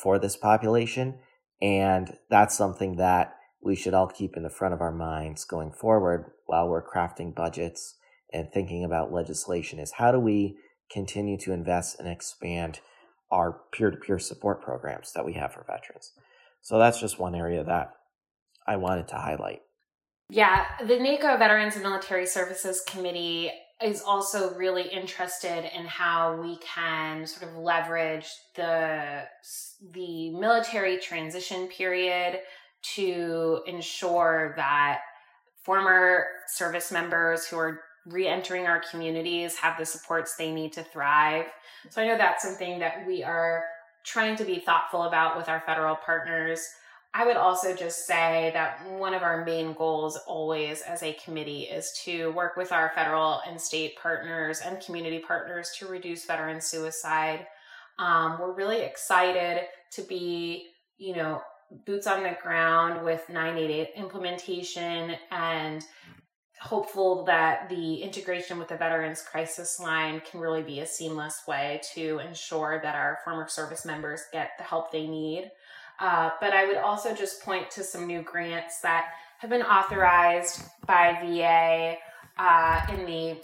for 0.00 0.20
this 0.20 0.36
population. 0.36 1.18
And 1.60 2.16
that's 2.30 2.56
something 2.56 2.94
that 2.98 3.34
we 3.60 3.74
should 3.74 3.94
all 3.94 4.06
keep 4.06 4.36
in 4.36 4.44
the 4.44 4.50
front 4.50 4.72
of 4.72 4.80
our 4.80 4.92
minds 4.92 5.44
going 5.44 5.72
forward 5.72 6.30
while 6.46 6.68
we're 6.68 6.88
crafting 6.88 7.34
budgets 7.34 7.96
and 8.32 8.52
thinking 8.52 8.84
about 8.84 9.12
legislation 9.12 9.80
is 9.80 9.94
how 9.98 10.12
do 10.12 10.20
we 10.20 10.58
continue 10.92 11.36
to 11.38 11.52
invest 11.52 11.98
and 11.98 12.06
expand 12.06 12.78
our 13.30 13.60
peer 13.72 13.90
to 13.90 13.96
peer 13.96 14.18
support 14.18 14.62
programs 14.62 15.12
that 15.12 15.24
we 15.24 15.34
have 15.34 15.52
for 15.52 15.64
veterans. 15.66 16.12
So 16.62 16.78
that's 16.78 17.00
just 17.00 17.18
one 17.18 17.34
area 17.34 17.64
that 17.64 17.92
I 18.66 18.76
wanted 18.76 19.08
to 19.08 19.16
highlight. 19.16 19.60
Yeah, 20.30 20.64
the 20.86 20.98
NACO 20.98 21.38
Veterans 21.38 21.74
and 21.74 21.82
Military 21.82 22.26
Services 22.26 22.82
Committee 22.86 23.50
is 23.82 24.02
also 24.02 24.54
really 24.54 24.88
interested 24.88 25.70
in 25.74 25.86
how 25.86 26.36
we 26.36 26.58
can 26.58 27.26
sort 27.26 27.50
of 27.50 27.56
leverage 27.56 28.26
the 28.56 29.22
the 29.92 30.30
military 30.30 30.98
transition 30.98 31.68
period 31.68 32.40
to 32.94 33.60
ensure 33.66 34.52
that 34.56 35.00
former 35.62 36.24
service 36.48 36.90
members 36.90 37.46
who 37.46 37.56
are 37.56 37.80
re-entering 38.06 38.66
our 38.66 38.82
communities 38.90 39.56
have 39.56 39.78
the 39.78 39.84
supports 39.84 40.36
they 40.36 40.52
need 40.52 40.72
to 40.72 40.82
thrive. 40.82 41.46
So 41.90 42.02
i 42.02 42.06
know 42.06 42.16
that's 42.16 42.42
something 42.42 42.78
that 42.78 43.06
we 43.06 43.22
are 43.22 43.64
trying 44.04 44.36
to 44.36 44.44
be 44.44 44.60
thoughtful 44.60 45.02
about 45.02 45.36
with 45.36 45.48
our 45.48 45.60
federal 45.66 45.96
partners. 45.96 46.66
I 47.14 47.26
would 47.26 47.36
also 47.36 47.74
just 47.74 48.06
say 48.06 48.50
that 48.54 48.86
one 48.90 49.14
of 49.14 49.22
our 49.22 49.44
main 49.44 49.72
goals 49.72 50.18
always 50.26 50.82
as 50.82 51.02
a 51.02 51.14
committee 51.24 51.62
is 51.62 51.92
to 52.04 52.30
work 52.32 52.56
with 52.56 52.70
our 52.70 52.92
federal 52.94 53.40
and 53.46 53.60
state 53.60 53.94
partners 54.00 54.60
and 54.64 54.80
community 54.80 55.18
partners 55.18 55.72
to 55.78 55.86
reduce 55.86 56.26
veteran 56.26 56.60
suicide. 56.60 57.46
Um, 57.98 58.38
we're 58.38 58.54
really 58.54 58.80
excited 58.80 59.62
to 59.92 60.02
be 60.02 60.68
you 60.98 61.14
know 61.16 61.40
boots 61.86 62.06
on 62.06 62.22
the 62.22 62.36
ground 62.42 63.04
with 63.04 63.28
988 63.28 63.90
implementation 63.96 65.16
and 65.30 65.84
hopeful 66.60 67.24
that 67.24 67.68
the 67.68 68.02
integration 68.02 68.58
with 68.58 68.68
the 68.68 68.76
Veterans 68.76 69.22
Crisis 69.22 69.78
Line 69.78 70.20
can 70.28 70.40
really 70.40 70.62
be 70.62 70.80
a 70.80 70.86
seamless 70.86 71.42
way 71.46 71.80
to 71.94 72.18
ensure 72.18 72.80
that 72.82 72.94
our 72.94 73.18
former 73.24 73.48
service 73.48 73.84
members 73.84 74.22
get 74.32 74.50
the 74.58 74.64
help 74.64 74.90
they 74.90 75.06
need. 75.06 75.50
Uh, 76.00 76.30
but 76.40 76.52
I 76.52 76.66
would 76.66 76.76
also 76.76 77.14
just 77.14 77.42
point 77.42 77.70
to 77.72 77.82
some 77.82 78.06
new 78.06 78.22
grants 78.22 78.80
that 78.80 79.10
have 79.38 79.50
been 79.50 79.62
authorized 79.62 80.62
by 80.86 81.18
VA 81.22 81.96
uh, 82.38 82.86
in 82.92 83.06
the 83.06 83.36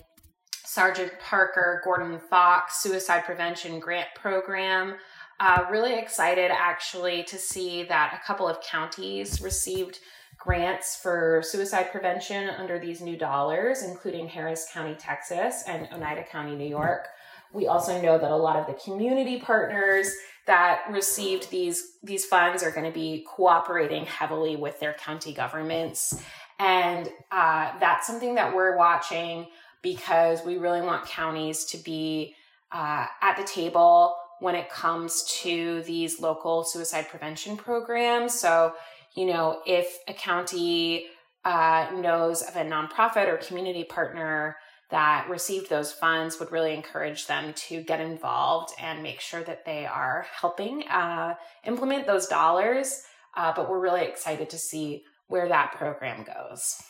Sergeant 0.65 1.13
Parker 1.21 1.81
Gordon 1.85 2.19
Fox 2.31 2.83
Suicide 2.83 3.25
Prevention 3.25 3.79
Grant 3.79 4.09
Program. 4.17 4.95
Uh, 5.41 5.65
really 5.71 5.95
excited 5.95 6.51
actually 6.53 7.25
to 7.25 7.37
see 7.37 7.83
that 7.85 8.19
a 8.21 8.27
couple 8.27 8.49
of 8.49 8.61
counties 8.61 9.41
received 9.41 9.99
grants 10.45 10.97
for 10.97 11.43
suicide 11.43 11.91
prevention 11.91 12.51
under 12.51 12.79
these 12.79 13.01
new 13.01 13.17
dollars, 13.17 13.83
including 13.83 14.29
Harris 14.29 14.69
County, 14.73 14.95
Texas, 14.95 15.65
and 15.67 15.89
Oneida 15.93 16.23
County, 16.25 16.55
New 16.55 16.69
York. 16.69 17.09
We 17.53 17.67
also 17.67 18.01
know 18.01 18.19
that 18.19 18.31
a 18.31 18.37
lot 18.37 18.57
of 18.57 18.67
the 18.67 18.75
community 18.75 19.41
partners 19.41 20.13
that 20.47 20.83
received 20.91 21.51
these 21.51 21.97
these 22.03 22.27
funds 22.27 22.63
are 22.63 22.71
going 22.71 22.85
to 22.85 22.93
be 22.93 23.25
cooperating 23.27 24.05
heavily 24.05 24.57
with 24.57 24.79
their 24.81 24.93
county 24.93 25.33
governments, 25.33 26.21
and 26.59 27.09
uh, 27.33 27.73
that's 27.81 28.07
something 28.07 28.35
that 28.35 28.55
we're 28.55 28.77
watching 28.77 29.47
because 29.81 30.45
we 30.45 30.59
really 30.59 30.83
want 30.83 31.07
counties 31.07 31.65
to 31.67 31.79
be 31.79 32.35
uh, 32.73 33.07
at 33.23 33.37
the 33.37 33.45
table 33.45 34.17
when 34.41 34.55
it 34.55 34.69
comes 34.69 35.25
to 35.43 35.83
these 35.83 36.21
local 36.21 36.65
suicide 36.65 37.09
prevention 37.09 37.57
programs. 37.57 38.39
So 38.39 38.75
you 39.15 39.27
know, 39.27 39.61
if 39.67 39.99
a 40.09 40.13
county 40.13 41.07
uh, 41.45 41.91
knows 41.95 42.43
of 42.43 42.57
a 42.57 42.65
nonprofit 42.65 43.29
or 43.29 43.37
community 43.37 43.85
partner 43.85 44.57
that 44.91 45.29
received 45.29 45.71
those 45.71 45.93
funds, 45.93 46.39
would 46.39 46.53
really 46.53 46.75
encourage 46.75 47.27
them 47.27 47.53
to 47.55 47.83
get 47.83 48.01
involved 48.01 48.73
and 48.81 49.03
make 49.03 49.21
sure 49.21 49.43
that 49.43 49.65
they 49.65 49.87
are 49.87 50.27
helping 50.41 50.87
uh, 50.89 51.35
implement 51.67 52.07
those 52.07 52.27
dollars. 52.27 53.03
Uh, 53.37 53.53
but 53.55 53.69
we're 53.69 53.81
really 53.81 54.05
excited 54.05 54.49
to 54.51 54.59
see 54.59 55.03
where 55.29 55.49
that 55.49 55.73
program 55.73 56.25
goes. 56.25 56.83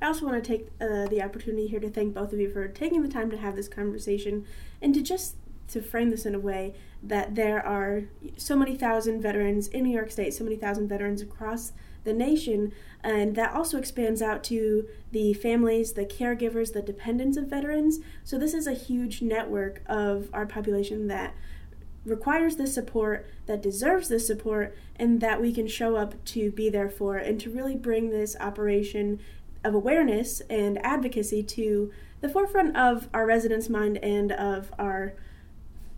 I 0.00 0.06
also 0.06 0.26
want 0.26 0.42
to 0.42 0.48
take 0.48 0.68
uh, 0.80 1.06
the 1.08 1.22
opportunity 1.22 1.66
here 1.66 1.80
to 1.80 1.88
thank 1.88 2.14
both 2.14 2.32
of 2.32 2.40
you 2.40 2.50
for 2.50 2.68
taking 2.68 3.02
the 3.02 3.08
time 3.08 3.30
to 3.30 3.36
have 3.36 3.56
this 3.56 3.68
conversation 3.68 4.44
and 4.82 4.92
to 4.94 5.02
just 5.02 5.36
to 5.68 5.80
frame 5.80 6.10
this 6.10 6.26
in 6.26 6.34
a 6.34 6.38
way 6.38 6.74
that 7.08 7.34
there 7.34 7.64
are 7.64 8.02
so 8.36 8.56
many 8.56 8.76
thousand 8.76 9.20
veterans 9.20 9.68
in 9.68 9.84
New 9.84 9.94
York 9.94 10.10
State, 10.10 10.34
so 10.34 10.44
many 10.44 10.56
thousand 10.56 10.88
veterans 10.88 11.22
across 11.22 11.72
the 12.04 12.12
nation, 12.12 12.72
and 13.02 13.34
that 13.34 13.52
also 13.52 13.78
expands 13.78 14.22
out 14.22 14.44
to 14.44 14.86
the 15.12 15.34
families, 15.34 15.92
the 15.92 16.06
caregivers, 16.06 16.72
the 16.72 16.82
dependents 16.82 17.36
of 17.36 17.48
veterans. 17.48 17.98
So, 18.24 18.38
this 18.38 18.54
is 18.54 18.66
a 18.66 18.74
huge 18.74 19.22
network 19.22 19.82
of 19.86 20.28
our 20.32 20.46
population 20.46 21.08
that 21.08 21.34
requires 22.04 22.56
this 22.56 22.72
support, 22.72 23.26
that 23.46 23.60
deserves 23.60 24.08
this 24.08 24.26
support, 24.26 24.76
and 24.94 25.20
that 25.20 25.40
we 25.40 25.52
can 25.52 25.66
show 25.66 25.96
up 25.96 26.24
to 26.26 26.50
be 26.52 26.70
there 26.70 26.88
for, 26.88 27.16
and 27.16 27.40
to 27.40 27.50
really 27.50 27.76
bring 27.76 28.10
this 28.10 28.36
operation 28.38 29.18
of 29.64 29.74
awareness 29.74 30.40
and 30.48 30.78
advocacy 30.84 31.42
to 31.42 31.92
the 32.20 32.28
forefront 32.28 32.76
of 32.76 33.08
our 33.12 33.26
residents' 33.26 33.68
mind 33.68 33.98
and 33.98 34.30
of 34.32 34.72
our 34.78 35.14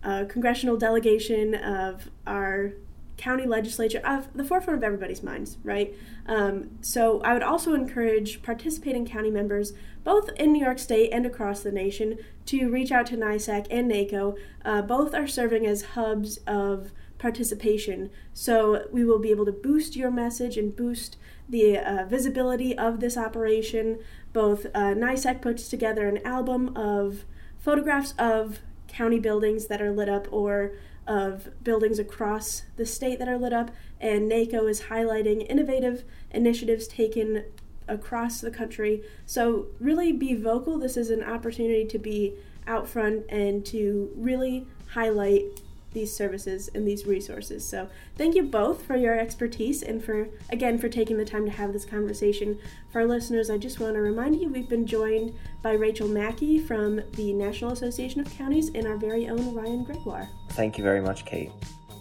uh, 0.03 0.25
congressional 0.27 0.77
delegation, 0.77 1.55
of 1.55 2.09
our 2.25 2.73
county 3.17 3.45
legislature, 3.45 4.01
of 4.05 4.33
the 4.33 4.43
forefront 4.43 4.77
of 4.77 4.83
everybody's 4.83 5.21
minds, 5.21 5.57
right? 5.63 5.93
Um, 6.25 6.69
so 6.81 7.21
I 7.21 7.33
would 7.33 7.43
also 7.43 7.73
encourage 7.73 8.41
participating 8.41 9.05
county 9.05 9.29
members, 9.29 9.73
both 10.03 10.29
in 10.37 10.53
New 10.53 10.63
York 10.63 10.79
State 10.79 11.11
and 11.11 11.25
across 11.25 11.61
the 11.61 11.71
nation, 11.71 12.17
to 12.45 12.69
reach 12.69 12.91
out 12.91 13.05
to 13.07 13.17
NYSAC 13.17 13.67
and 13.69 13.87
NACO. 13.87 14.35
Uh, 14.63 14.81
both 14.81 15.13
are 15.13 15.27
serving 15.27 15.65
as 15.65 15.81
hubs 15.81 16.37
of 16.47 16.91
participation. 17.17 18.09
So 18.33 18.87
we 18.91 19.03
will 19.03 19.19
be 19.19 19.29
able 19.29 19.45
to 19.45 19.51
boost 19.51 19.95
your 19.95 20.09
message 20.09 20.57
and 20.57 20.73
boost 20.73 21.17
the 21.47 21.77
uh, 21.77 22.05
visibility 22.05 22.77
of 22.77 23.01
this 23.01 23.17
operation. 23.17 23.99
Both 24.31 24.65
uh, 24.67 24.95
NYSAC 24.95 25.41
puts 25.41 25.67
together 25.67 26.07
an 26.07 26.25
album 26.25 26.75
of 26.77 27.25
photographs 27.57 28.13
of 28.17 28.59
county 28.89 29.19
buildings 29.19 29.67
that 29.67 29.81
are 29.81 29.91
lit 29.91 30.09
up 30.09 30.27
or 30.31 30.73
of 31.07 31.49
buildings 31.63 31.97
across 31.97 32.63
the 32.77 32.85
state 32.85 33.17
that 33.19 33.27
are 33.27 33.37
lit 33.37 33.53
up, 33.53 33.71
and 33.99 34.29
NACO 34.29 34.67
is 34.67 34.83
highlighting 34.83 35.45
innovative 35.49 36.03
initiatives 36.31 36.87
taken 36.87 37.45
across 37.87 38.41
the 38.41 38.51
country. 38.51 39.03
So, 39.25 39.67
really 39.79 40.11
be 40.11 40.35
vocal. 40.35 40.77
This 40.77 40.95
is 40.95 41.09
an 41.09 41.23
opportunity 41.23 41.85
to 41.85 41.97
be 41.97 42.35
out 42.67 42.87
front 42.87 43.25
and 43.29 43.65
to 43.65 44.11
really 44.15 44.67
highlight 44.89 45.61
these 45.93 46.15
services 46.15 46.69
and 46.73 46.87
these 46.87 47.05
resources. 47.05 47.67
So, 47.67 47.89
thank 48.15 48.35
you 48.35 48.43
both 48.43 48.83
for 48.83 48.95
your 48.95 49.17
expertise 49.17 49.81
and 49.83 50.03
for, 50.03 50.29
again, 50.49 50.77
for 50.77 50.89
taking 50.89 51.17
the 51.17 51.25
time 51.25 51.45
to 51.45 51.51
have 51.51 51.73
this 51.73 51.85
conversation. 51.85 52.59
For 52.91 53.01
our 53.01 53.07
listeners, 53.07 53.49
I 53.49 53.57
just 53.57 53.79
want 53.79 53.95
to 53.95 54.01
remind 54.01 54.39
you 54.39 54.49
we've 54.49 54.69
been 54.69 54.85
joined 54.85 55.33
by 55.61 55.73
Rachel 55.73 56.07
Mackey 56.07 56.59
from 56.59 57.01
the 57.13 57.33
National 57.33 57.71
Association 57.71 58.21
of 58.21 58.29
Counties 58.35 58.69
and 58.69 58.87
our 58.87 58.97
very 58.97 59.29
own 59.29 59.53
Ryan 59.53 59.83
Gregoire. 59.83 60.29
Thank 60.49 60.77
you 60.77 60.83
very 60.83 61.01
much, 61.01 61.25
Kate. 61.25 61.51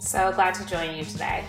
So 0.00 0.32
glad 0.32 0.54
to 0.54 0.66
join 0.66 0.96
you 0.96 1.04
today. 1.04 1.44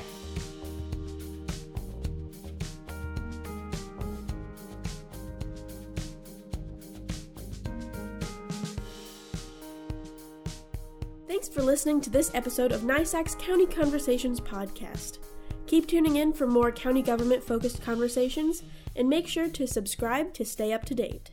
Listening 11.69 12.01
to 12.01 12.09
this 12.09 12.31
episode 12.33 12.71
of 12.71 12.81
NYSAC's 12.81 13.35
County 13.35 13.67
Conversations 13.67 14.41
podcast. 14.41 15.19
Keep 15.67 15.87
tuning 15.87 16.15
in 16.15 16.33
for 16.33 16.47
more 16.47 16.71
county 16.71 17.03
government 17.03 17.43
focused 17.43 17.83
conversations 17.83 18.63
and 18.95 19.07
make 19.07 19.27
sure 19.27 19.47
to 19.47 19.67
subscribe 19.67 20.33
to 20.33 20.43
stay 20.43 20.73
up 20.73 20.83
to 20.85 20.95
date. 20.95 21.29